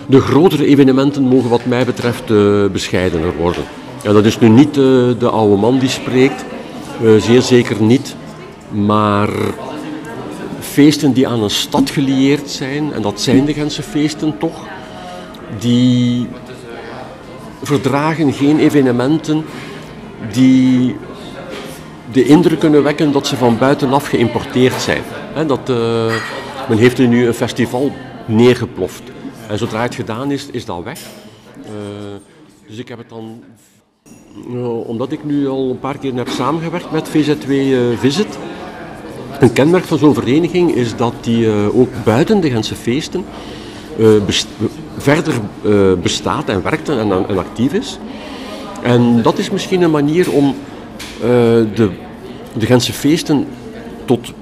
De 0.08 0.20
grotere 0.20 0.66
evenementen 0.66 1.22
mogen 1.22 1.50
wat 1.50 1.64
mij 1.64 1.84
betreft 1.84 2.26
bescheidener 2.72 3.36
worden. 3.36 3.64
En 4.02 4.12
dat 4.12 4.24
is 4.24 4.38
nu 4.38 4.48
niet 4.48 4.76
uh, 4.76 4.84
de 5.18 5.28
oude 5.30 5.56
man 5.56 5.78
die 5.78 5.88
spreekt, 5.88 6.44
zeer 7.18 7.42
zeker 7.42 7.82
niet. 7.82 8.14
Maar 8.70 9.28
feesten 10.60 11.12
die 11.12 11.28
aan 11.28 11.42
een 11.42 11.50
stad 11.50 11.90
gelieerd 11.90 12.50
zijn, 12.50 12.92
en 12.92 13.02
dat 13.02 13.20
zijn 13.20 13.44
de 13.44 13.52
Gentse 13.52 13.82
feesten 13.82 14.38
toch, 14.38 14.66
die 15.58 16.28
verdragen 17.62 18.32
geen 18.32 18.58
evenementen 18.58 19.44
die 20.32 20.96
de 22.12 22.24
indruk 22.24 22.58
kunnen 22.58 22.82
wekken 22.82 23.12
dat 23.12 23.26
ze 23.26 23.36
van 23.36 23.58
buitenaf 23.58 24.06
geïmporteerd 24.06 24.80
zijn. 24.80 25.02
dat, 25.46 25.70
uh, 25.70 26.14
men 26.68 26.78
heeft 26.78 26.98
er 26.98 27.08
nu 27.08 27.26
een 27.26 27.34
festival 27.34 27.92
neergeploft. 28.26 29.02
En 29.48 29.58
zodra 29.58 29.82
het 29.82 29.94
gedaan 29.94 30.30
is, 30.30 30.46
is 30.50 30.64
dat 30.64 30.82
weg. 30.82 31.00
Dus 32.66 32.78
ik 32.78 32.88
heb 32.88 32.98
het 32.98 33.08
dan, 33.08 33.42
omdat 34.86 35.12
ik 35.12 35.24
nu 35.24 35.48
al 35.48 35.70
een 35.70 35.78
paar 35.78 35.98
keer 35.98 36.14
heb 36.14 36.28
samengewerkt 36.28 36.90
met 36.90 37.08
VZW 37.08 37.52
Visit, 37.98 38.38
een 39.40 39.52
kenmerk 39.52 39.84
van 39.84 39.98
zo'n 39.98 40.14
vereniging 40.14 40.74
is 40.74 40.96
dat 40.96 41.14
die 41.20 41.46
uh, 41.46 41.78
ook 41.78 41.88
buiten 42.04 42.40
de 42.40 42.50
Gentse 42.50 42.74
feesten 42.74 43.24
verder 44.96 45.34
bestaat 46.02 46.48
en 46.48 46.62
werkt 46.62 46.88
en, 46.88 47.38
actief 47.38 47.72
is. 47.72 47.98
En 48.82 49.22
dat 49.22 49.38
is 49.38 49.50
misschien 49.50 49.82
een 49.82 49.90
manier 49.90 50.32
om 50.32 50.54
de, 51.74 51.90
de 52.56 52.66
Gentse 52.66 52.92
feesten 52.92 53.46
tot 54.04 54.32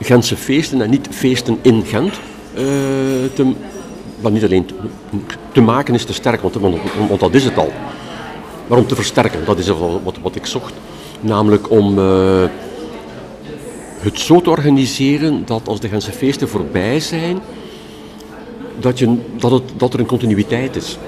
Gentse 0.00 0.36
feesten 0.36 0.82
en 0.82 0.90
niet 0.90 1.08
feesten 1.10 1.58
in 1.62 1.84
Gent 1.84 2.14
te, 3.34 3.52
niet 4.30 4.44
alleen 4.44 4.66
te, 5.52 5.60
maken 5.60 5.94
is 5.94 6.04
te 6.04 6.12
sterk, 6.12 6.40
want, 6.42 7.20
dat 7.20 7.34
is 7.34 7.44
het 7.44 7.58
al. 7.58 7.72
Maar 8.68 8.78
om 8.78 8.86
te 8.86 8.94
versterken, 8.94 9.44
dat 9.44 9.58
is 9.58 9.68
wat, 9.68 10.16
wat 10.22 10.36
ik 10.36 10.46
zocht. 10.46 10.72
Namelijk 11.20 11.70
om 11.70 11.98
het 13.98 14.18
zo 14.18 14.40
te 14.40 14.50
organiseren 14.50 15.42
dat 15.44 15.68
als 15.68 15.80
de 15.80 15.88
Gentse 15.88 16.12
feesten 16.12 16.48
voorbij 16.48 17.00
zijn, 17.00 17.38
dat, 18.80 18.98
je, 18.98 19.16
dat, 19.36 19.50
het, 19.50 19.62
dat 19.76 19.94
er 19.94 20.00
een 20.00 20.06
continuïteit 20.06 20.76
is. 20.76 20.98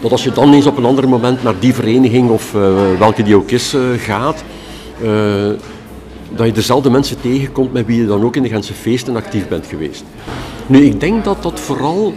Dat 0.00 0.10
als 0.10 0.24
je 0.24 0.32
dan 0.32 0.52
eens 0.52 0.66
op 0.66 0.76
een 0.76 0.84
ander 0.84 1.08
moment 1.08 1.42
naar 1.42 1.58
die 1.58 1.74
vereniging 1.74 2.30
of 2.30 2.54
uh, 2.54 2.98
welke 2.98 3.22
die 3.22 3.36
ook 3.36 3.50
is 3.50 3.74
uh, 3.74 3.82
gaat, 3.96 4.44
dat 6.34 6.46
je 6.46 6.52
dezelfde 6.52 6.90
mensen 6.90 7.20
tegenkomt 7.20 7.72
met 7.72 7.86
wie 7.86 8.00
je 8.00 8.06
dan 8.06 8.24
ook 8.24 8.36
in 8.36 8.42
de 8.42 8.48
Gentse 8.48 8.72
feesten 8.72 9.16
actief 9.16 9.48
bent 9.48 9.66
geweest. 9.66 10.04
Nu, 10.66 10.84
ik 10.84 11.00
denk 11.00 11.24
dat 11.24 11.42
dat 11.42 11.60
vooral 11.60 12.14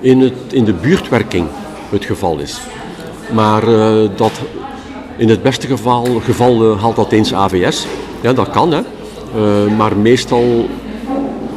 in, 0.00 0.20
het, 0.20 0.34
in 0.50 0.64
de 0.64 0.72
buurtwerking 0.72 1.46
het 1.90 2.04
geval 2.04 2.38
is. 2.38 2.60
Maar 3.32 3.64
dat 4.16 4.32
in 5.16 5.28
het 5.28 5.42
beste 5.42 5.66
geval, 5.66 6.04
geval 6.24 6.78
haalt 6.78 6.96
dat 6.96 7.12
eens 7.12 7.34
AVS. 7.34 7.86
Ja, 8.20 8.32
dat 8.32 8.50
kan 8.50 8.72
hè. 8.72 8.80
Uh, 9.36 9.76
maar 9.76 9.96
meestal 9.96 10.68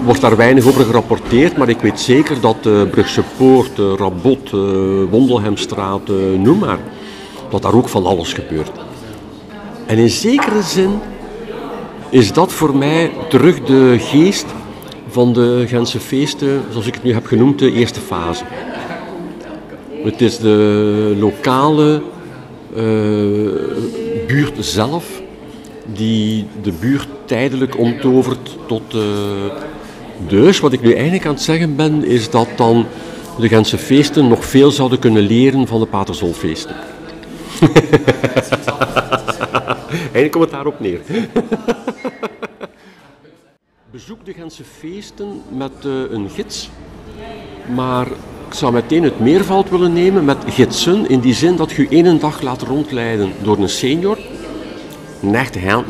wordt 0.04 0.22
daar 0.22 0.36
weinig 0.36 0.66
over 0.66 0.86
gerapporteerd, 0.86 1.58
maar 1.58 1.70
ik 1.70 1.80
weet 1.80 2.00
zeker 2.00 2.42
dat 2.42 2.56
uh, 2.66 2.82
Brugse 2.84 3.24
Poort, 3.38 3.80
uh, 3.80 3.94
Rabot, 3.98 4.50
Wondelhemstraat, 5.10 6.08
noem 6.38 6.60
maar, 6.60 6.80
dat 7.50 7.62
daar 7.62 7.74
ook 7.74 7.90
van 7.90 8.06
alles 8.06 8.34
gebeurt. 8.34 8.72
En 9.86 9.98
in 9.98 10.10
zekere 10.10 10.62
zin 10.62 11.00
is 12.10 12.34
dat 12.34 12.52
voor 12.52 12.76
mij 12.76 13.12
terug 13.30 13.62
de 13.64 13.96
geest 14.00 14.46
van 15.10 15.34
de 15.34 15.64
Gentse 15.68 16.00
feesten, 16.00 16.62
zoals 16.70 16.88
ik 16.88 16.94
het 16.94 17.04
nu 17.04 17.14
heb 17.14 17.26
genoemd, 17.26 17.60
de 17.60 17.72
eerste 17.72 18.00
fase. 18.00 18.44
Het 20.04 20.22
is 20.22 20.38
de 20.38 21.16
lokale 21.20 22.02
buurt 24.28 24.66
zelf 24.66 25.22
die 25.94 26.48
de 26.62 26.72
buurt 26.72 27.08
tijdelijk 27.26 27.78
omtovert 27.78 28.58
tot 28.68 28.96
uh, 28.96 29.02
dus. 30.28 30.60
Wat 30.60 30.74
ik 30.74 30.82
nu 30.82 30.94
eigenlijk 30.94 31.26
aan 31.26 31.34
het 31.34 31.42
zeggen 31.42 31.76
ben, 31.76 32.06
is 32.06 32.30
dat 32.30 32.48
dan 32.56 32.86
de 33.40 33.48
Gentse 33.48 33.78
feesten 33.78 34.28
nog 34.28 34.46
veel 34.46 34.72
zouden 34.72 35.00
kunnen 35.00 35.24
leren 35.24 35.68
van 35.68 35.80
de 35.80 35.86
Paterzolfeesten. 35.86 36.76
eigenlijk 39.92 40.32
komt 40.32 40.44
het 40.44 40.54
daarop 40.54 40.80
neer. 40.80 41.00
Bezoek 43.92 44.26
de 44.26 44.34
Gentse 44.34 44.64
feesten 44.64 45.42
met 45.50 45.72
uh, 45.86 46.12
een 46.12 46.30
gids, 46.30 46.70
maar 47.76 48.08
ik 48.52 48.58
zou 48.58 48.74
meteen 48.74 49.04
het 49.04 49.20
meervoud 49.20 49.70
willen 49.70 49.94
nemen 49.94 50.26
met 50.26 50.38
gidsen, 50.48 51.10
in 51.10 51.20
die 51.20 51.34
zin 51.34 51.56
dat 51.56 51.72
je 51.72 51.88
één 51.90 52.20
dag 52.20 52.42
laat 52.42 52.62
rondleiden 52.62 53.32
door 53.42 53.58
een 53.58 53.70
senior, 53.70 54.18
een 55.22 55.36
echte 55.36 55.60
uh, 55.60 55.86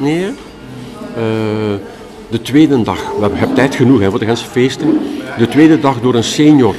de 2.29 2.41
tweede 2.41 2.81
dag, 2.81 3.11
we 3.19 3.29
hebben 3.33 3.53
tijd 3.53 3.75
genoeg 3.75 3.99
hè, 3.99 4.09
voor 4.09 4.19
de 4.19 4.25
Gentse 4.25 4.45
feesten. 4.45 4.99
De 5.37 5.47
tweede 5.47 5.79
dag 5.79 6.01
door 6.01 6.15
een 6.15 6.23
senior, 6.23 6.75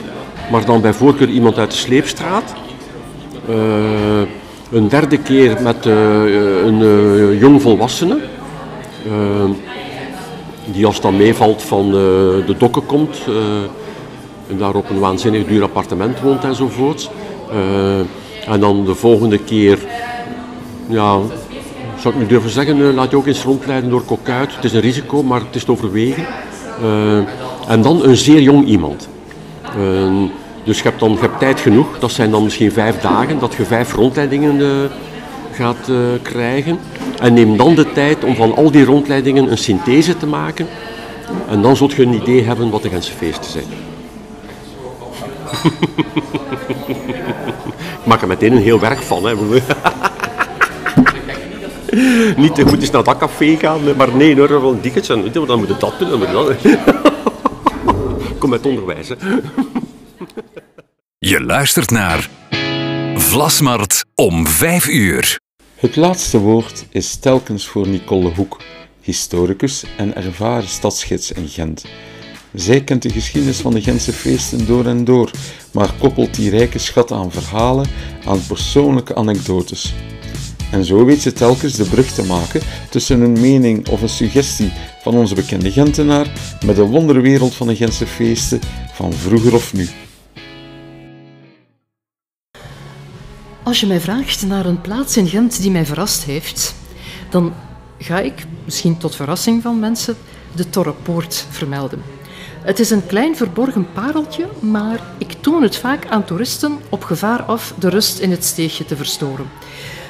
maar 0.50 0.64
dan 0.64 0.80
bij 0.80 0.92
voorkeur 0.92 1.28
iemand 1.28 1.58
uit 1.58 1.70
de 1.70 1.76
sleepstraat. 1.76 2.54
Uh, 3.48 3.56
een 4.72 4.88
derde 4.88 5.18
keer 5.18 5.62
met 5.62 5.86
uh, 5.86 6.64
een 6.64 7.38
jong 7.38 7.62
volwassene. 7.62 8.18
die 10.64 10.86
als 10.86 11.00
dan 11.00 11.16
meevalt 11.16 11.62
van 11.62 11.90
de 11.90 12.54
dokken 12.58 12.86
komt. 12.86 13.18
En 14.52 14.58
daar 14.58 14.74
op 14.74 14.90
een 14.90 14.98
waanzinnig 14.98 15.46
duur 15.46 15.62
appartement 15.62 16.20
woont 16.20 16.44
enzovoort. 16.44 17.10
en 18.46 18.60
dan 18.60 18.84
de 18.84 18.94
volgende 18.94 19.38
keer 19.38 19.78
ja, 20.88 21.18
zou 21.98 22.14
ik 22.14 22.20
nu 22.20 22.26
durven 22.26 22.50
zeggen, 22.50 22.88
eh, 22.88 22.94
laat 22.94 23.10
je 23.10 23.16
ook 23.16 23.26
eens 23.26 23.42
rondleiden 23.42 23.90
door 23.90 24.02
Kokuit. 24.02 24.54
Het 24.54 24.64
is 24.64 24.72
een 24.72 24.80
risico, 24.80 25.22
maar 25.22 25.40
het 25.40 25.54
is 25.54 25.64
te 25.64 25.70
overwegen. 25.70 26.26
Uh, 26.82 27.16
en 27.68 27.82
dan 27.82 28.04
een 28.04 28.16
zeer 28.16 28.40
jong 28.40 28.66
iemand. 28.66 29.08
Dus 30.64 30.76
je 30.76 30.82
hebt 30.82 31.00
dan 31.00 31.12
je 31.12 31.18
hebt 31.20 31.38
tijd 31.38 31.60
genoeg, 31.60 31.98
dat 31.98 32.10
zijn 32.10 32.30
dan 32.30 32.42
misschien 32.42 32.72
vijf 32.72 33.00
dagen, 33.00 33.38
dat 33.38 33.54
je 33.54 33.64
vijf 33.64 33.94
rondleidingen 33.94 34.90
gaat 35.52 35.90
krijgen. 36.22 36.78
En 37.20 37.34
neem 37.34 37.56
dan 37.56 37.74
de 37.74 37.92
tijd 37.92 38.24
om 38.24 38.34
van 38.34 38.56
al 38.56 38.70
die 38.70 38.84
rondleidingen 38.84 39.50
een 39.50 39.58
synthese 39.58 40.16
te 40.16 40.26
maken 40.26 40.66
En 41.50 41.62
dan 41.62 41.76
zult 41.76 41.92
je 41.92 42.02
een 42.02 42.14
idee 42.14 42.42
hebben 42.42 42.70
wat 42.70 42.82
de 42.82 42.88
Gentse 42.88 43.12
feesten 43.12 43.50
zijn. 43.50 43.91
Ik 48.02 48.08
maak 48.08 48.22
er 48.22 48.28
meteen 48.28 48.52
een 48.52 48.62
heel 48.62 48.80
werk 48.80 49.02
van. 49.02 49.24
Hè. 49.24 49.34
Niet 52.36 52.54
te 52.54 52.66
goed 52.66 52.80
eens 52.80 52.90
naar 52.90 53.04
dat 53.04 53.18
café 53.18 53.56
gaan, 53.56 53.96
maar 53.96 54.16
nee 54.16 54.36
hoor, 54.36 54.48
wel 54.48 54.80
dikkers 54.80 55.08
en 55.08 55.32
dan 55.32 55.58
moet 55.58 55.68
je 55.68 55.76
dat 55.78 55.98
doen. 55.98 56.08
Dan 56.10 56.18
moet 56.18 56.28
je 56.28 56.32
dat. 56.32 56.54
Kom 58.38 58.50
met 58.50 58.66
onderwijs. 58.66 59.08
Hè. 59.08 59.14
Je 61.18 61.40
luistert 61.44 61.90
naar 61.90 62.28
Vlasmart 63.14 64.04
om 64.14 64.46
5 64.46 64.88
uur. 64.88 65.40
Het 65.74 65.96
laatste 65.96 66.38
woord 66.38 66.86
is 66.90 67.16
telkens 67.16 67.66
voor 67.66 67.88
Nicole 67.88 68.28
Hoek, 68.28 68.60
historicus 69.00 69.84
en 69.96 70.14
ervaren 70.14 70.68
stadsgids 70.68 71.32
in 71.32 71.48
Gent. 71.48 71.84
Zij 72.54 72.84
kent 72.84 73.02
de 73.02 73.10
geschiedenis 73.10 73.58
van 73.58 73.72
de 73.72 73.82
Gentse 73.82 74.12
feesten 74.12 74.66
door 74.66 74.86
en 74.86 75.04
door, 75.04 75.30
maar 75.70 75.92
koppelt 75.98 76.34
die 76.34 76.50
rijke 76.50 76.78
schat 76.78 77.12
aan 77.12 77.32
verhalen, 77.32 77.86
aan 78.24 78.46
persoonlijke 78.46 79.14
anekdotes. 79.14 79.94
En 80.70 80.84
zo 80.84 81.04
weet 81.04 81.20
ze 81.20 81.32
telkens 81.32 81.74
de 81.74 81.84
brug 81.84 82.10
te 82.10 82.24
maken 82.24 82.60
tussen 82.90 83.20
een 83.20 83.40
mening 83.40 83.88
of 83.88 84.02
een 84.02 84.08
suggestie 84.08 84.72
van 85.02 85.14
onze 85.14 85.34
bekende 85.34 85.72
Gentenaar 85.72 86.32
met 86.66 86.76
de 86.76 86.82
wonderwereld 86.82 87.54
van 87.54 87.66
de 87.66 87.76
Gentse 87.76 88.06
feesten 88.06 88.60
van 88.92 89.12
vroeger 89.12 89.54
of 89.54 89.72
nu. 89.72 89.88
Als 93.62 93.80
je 93.80 93.86
mij 93.86 94.00
vraagt 94.00 94.46
naar 94.46 94.66
een 94.66 94.80
plaats 94.80 95.16
in 95.16 95.28
Gent 95.28 95.62
die 95.62 95.70
mij 95.70 95.86
verrast 95.86 96.24
heeft, 96.24 96.74
dan 97.30 97.54
ga 97.98 98.20
ik, 98.20 98.44
misschien 98.64 98.98
tot 98.98 99.16
verrassing 99.16 99.62
van 99.62 99.78
mensen, 99.78 100.16
de 100.54 100.70
Torrepoort 100.70 101.46
vermelden. 101.50 102.02
Het 102.62 102.78
is 102.78 102.90
een 102.90 103.06
klein 103.06 103.36
verborgen 103.36 103.86
pareltje, 103.92 104.46
maar 104.60 105.00
ik 105.18 105.32
toon 105.32 105.62
het 105.62 105.76
vaak 105.76 106.06
aan 106.06 106.24
toeristen 106.24 106.78
op 106.88 107.04
gevaar 107.04 107.42
af 107.42 107.74
de 107.78 107.88
rust 107.88 108.18
in 108.18 108.30
het 108.30 108.44
steegje 108.44 108.84
te 108.84 108.96
verstoren. 108.96 109.48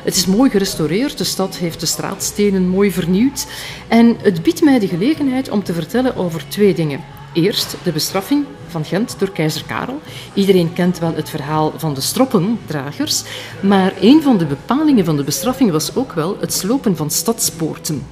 Het 0.04 0.16
is 0.16 0.26
mooi 0.26 0.50
gerestaureerd, 0.50 1.18
de 1.18 1.24
stad 1.24 1.56
heeft 1.56 1.80
de 1.80 1.86
straatstenen 1.86 2.68
mooi 2.68 2.92
vernieuwd 2.92 3.46
en 3.88 4.16
het 4.22 4.42
biedt 4.42 4.62
mij 4.62 4.78
de 4.78 4.88
gelegenheid 4.88 5.50
om 5.50 5.62
te 5.62 5.72
vertellen 5.72 6.16
over 6.16 6.48
twee 6.48 6.74
dingen. 6.74 7.00
Eerst 7.32 7.76
de 7.82 7.92
bestraffing 7.92 8.44
van 8.68 8.84
Gent 8.84 9.14
door 9.18 9.30
keizer 9.30 9.64
Karel. 9.64 10.00
Iedereen 10.34 10.72
kent 10.72 10.98
wel 10.98 11.14
het 11.14 11.30
verhaal 11.30 11.72
van 11.76 11.94
de 11.94 12.00
stroppendragers, 12.00 13.22
maar 13.60 13.92
een 14.00 14.22
van 14.22 14.38
de 14.38 14.46
bepalingen 14.46 15.04
van 15.04 15.16
de 15.16 15.24
bestraffing 15.24 15.70
was 15.70 15.94
ook 15.94 16.12
wel 16.12 16.36
het 16.40 16.52
slopen 16.52 16.96
van 16.96 17.10
stadspoorten. 17.10 18.06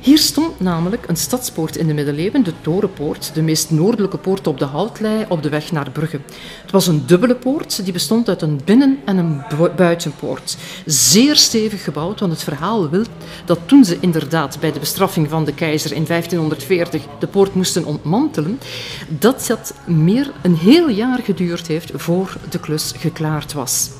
Hier 0.00 0.18
stond 0.18 0.60
namelijk 0.60 1.08
een 1.08 1.16
stadspoort 1.16 1.76
in 1.76 1.86
de 1.86 1.94
middeleeuwen, 1.94 2.44
de 2.44 2.52
Torenpoort, 2.60 3.30
de 3.34 3.42
meest 3.42 3.70
noordelijke 3.70 4.18
poort 4.18 4.46
op 4.46 4.58
de 4.58 4.64
Houtlei 4.64 5.24
op 5.28 5.42
de 5.42 5.48
weg 5.48 5.72
naar 5.72 5.90
Brugge. 5.90 6.20
Het 6.62 6.70
was 6.70 6.86
een 6.86 7.06
dubbele 7.06 7.34
poort, 7.34 7.84
die 7.84 7.92
bestond 7.92 8.28
uit 8.28 8.42
een 8.42 8.60
binnen- 8.64 8.98
en 9.04 9.16
een 9.16 9.42
buitenpoort. 9.76 10.56
Zeer 10.86 11.36
stevig 11.36 11.84
gebouwd, 11.84 12.20
want 12.20 12.32
het 12.32 12.42
verhaal 12.42 12.88
wil 12.88 13.04
dat 13.44 13.58
toen 13.66 13.84
ze 13.84 13.98
inderdaad 14.00 14.60
bij 14.60 14.72
de 14.72 14.78
bestraffing 14.78 15.28
van 15.28 15.44
de 15.44 15.54
keizer 15.54 15.92
in 15.92 16.06
1540 16.06 17.02
de 17.18 17.26
poort 17.26 17.54
moesten 17.54 17.84
ontmantelen, 17.84 18.58
dat 19.08 19.44
dat 19.46 19.74
meer 19.86 20.32
een 20.42 20.56
heel 20.56 20.88
jaar 20.88 21.18
geduurd 21.18 21.66
heeft 21.66 21.90
voor 21.94 22.36
de 22.50 22.58
klus 22.58 22.92
geklaard 22.96 23.52
was. 23.52 23.90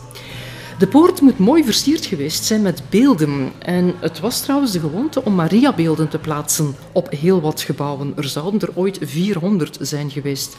De 0.80 0.86
poort 0.86 1.20
moet 1.20 1.38
mooi 1.38 1.64
versierd 1.64 2.06
geweest 2.06 2.44
zijn 2.44 2.62
met 2.62 2.82
beelden. 2.90 3.52
En 3.58 3.94
het 3.98 4.20
was 4.20 4.40
trouwens 4.40 4.72
de 4.72 4.80
gewoonte 4.80 5.24
om 5.24 5.34
Mariabeelden 5.34 6.08
te 6.08 6.18
plaatsen 6.18 6.74
op 6.92 7.10
heel 7.10 7.40
wat 7.40 7.60
gebouwen. 7.60 8.12
Er 8.16 8.24
zouden 8.24 8.60
er 8.60 8.70
ooit 8.74 8.98
400 9.02 9.78
zijn 9.80 10.10
geweest. 10.10 10.56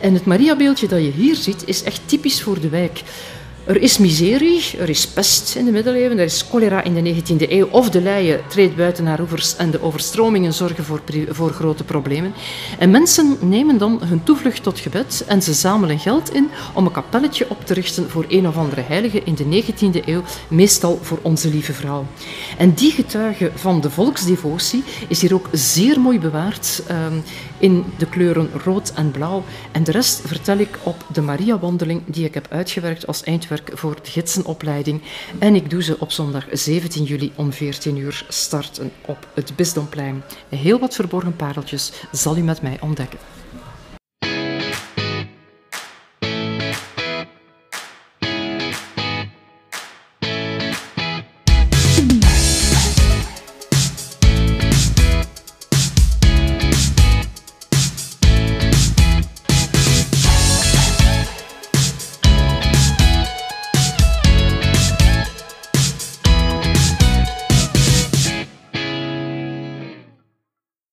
En 0.00 0.14
het 0.14 0.24
Mariabeeldje 0.24 0.88
dat 0.88 1.00
je 1.00 1.10
hier 1.10 1.34
ziet 1.34 1.62
is 1.66 1.82
echt 1.82 2.00
typisch 2.06 2.42
voor 2.42 2.60
de 2.60 2.68
wijk. 2.68 3.02
Er 3.66 3.82
is 3.82 3.98
miserie, 3.98 4.62
er 4.78 4.88
is 4.88 5.06
pest 5.06 5.54
in 5.54 5.64
de 5.64 5.70
middeleeuwen, 5.70 6.18
er 6.18 6.24
is 6.24 6.46
cholera 6.50 6.82
in 6.82 6.94
de 6.94 7.14
19e 7.14 7.50
eeuw 7.50 7.68
of 7.70 7.90
de 7.90 8.00
leien 8.00 8.40
treedt 8.48 8.76
buiten 8.76 9.06
haar 9.06 9.20
oevers 9.20 9.56
en 9.56 9.70
de 9.70 9.82
overstromingen 9.82 10.52
zorgen 10.52 10.84
voor, 10.84 11.00
voor 11.28 11.50
grote 11.50 11.84
problemen. 11.84 12.34
En 12.78 12.90
mensen 12.90 13.36
nemen 13.40 13.78
dan 13.78 14.00
hun 14.04 14.22
toevlucht 14.22 14.62
tot 14.62 14.78
gebed 14.78 15.24
en 15.26 15.42
ze 15.42 15.52
zamelen 15.52 15.98
geld 15.98 16.34
in 16.34 16.48
om 16.74 16.86
een 16.86 16.92
kapelletje 16.92 17.46
op 17.48 17.66
te 17.66 17.74
richten 17.74 18.10
voor 18.10 18.24
een 18.28 18.48
of 18.48 18.56
andere 18.56 18.80
heilige 18.80 19.22
in 19.24 19.34
de 19.34 19.62
19e 19.62 20.04
eeuw, 20.04 20.22
meestal 20.48 20.98
voor 21.02 21.18
onze 21.22 21.48
lieve 21.48 21.72
vrouw. 21.72 22.06
En 22.56 22.74
die 22.74 22.90
getuige 22.90 23.50
van 23.54 23.80
de 23.80 23.90
volksdevotie 23.90 24.84
is 25.08 25.20
hier 25.20 25.34
ook 25.34 25.48
zeer 25.52 26.00
mooi 26.00 26.20
bewaard 26.20 26.82
um, 26.90 27.22
in 27.58 27.84
de 27.98 28.06
kleuren 28.06 28.50
rood 28.64 28.92
en 28.94 29.10
blauw. 29.10 29.44
En 29.72 29.84
de 29.84 29.90
rest 29.90 30.20
vertel 30.24 30.58
ik 30.58 30.78
op 30.82 31.04
de 31.12 31.20
Maria-wandeling 31.20 32.02
die 32.06 32.24
ik 32.24 32.34
heb 32.34 32.46
uitgewerkt 32.50 33.06
als 33.06 33.22
eindwerk 33.22 33.70
voor 33.74 33.94
de 34.02 34.10
gidsenopleiding. 34.10 35.02
En 35.38 35.54
ik 35.54 35.70
doe 35.70 35.82
ze 35.82 36.00
op 36.00 36.12
zondag 36.12 36.46
17 36.52 37.04
juli 37.04 37.32
om 37.34 37.52
14 37.52 37.96
uur 37.96 38.24
starten 38.28 38.92
op 39.06 39.26
het 39.34 39.56
Bisdomplein. 39.56 40.22
Heel 40.48 40.78
wat 40.78 40.94
verborgen 40.94 41.36
pareltjes 41.36 41.92
zal 42.12 42.36
u 42.36 42.40
met 42.40 42.62
mij 42.62 42.78
ontdekken. 42.80 43.18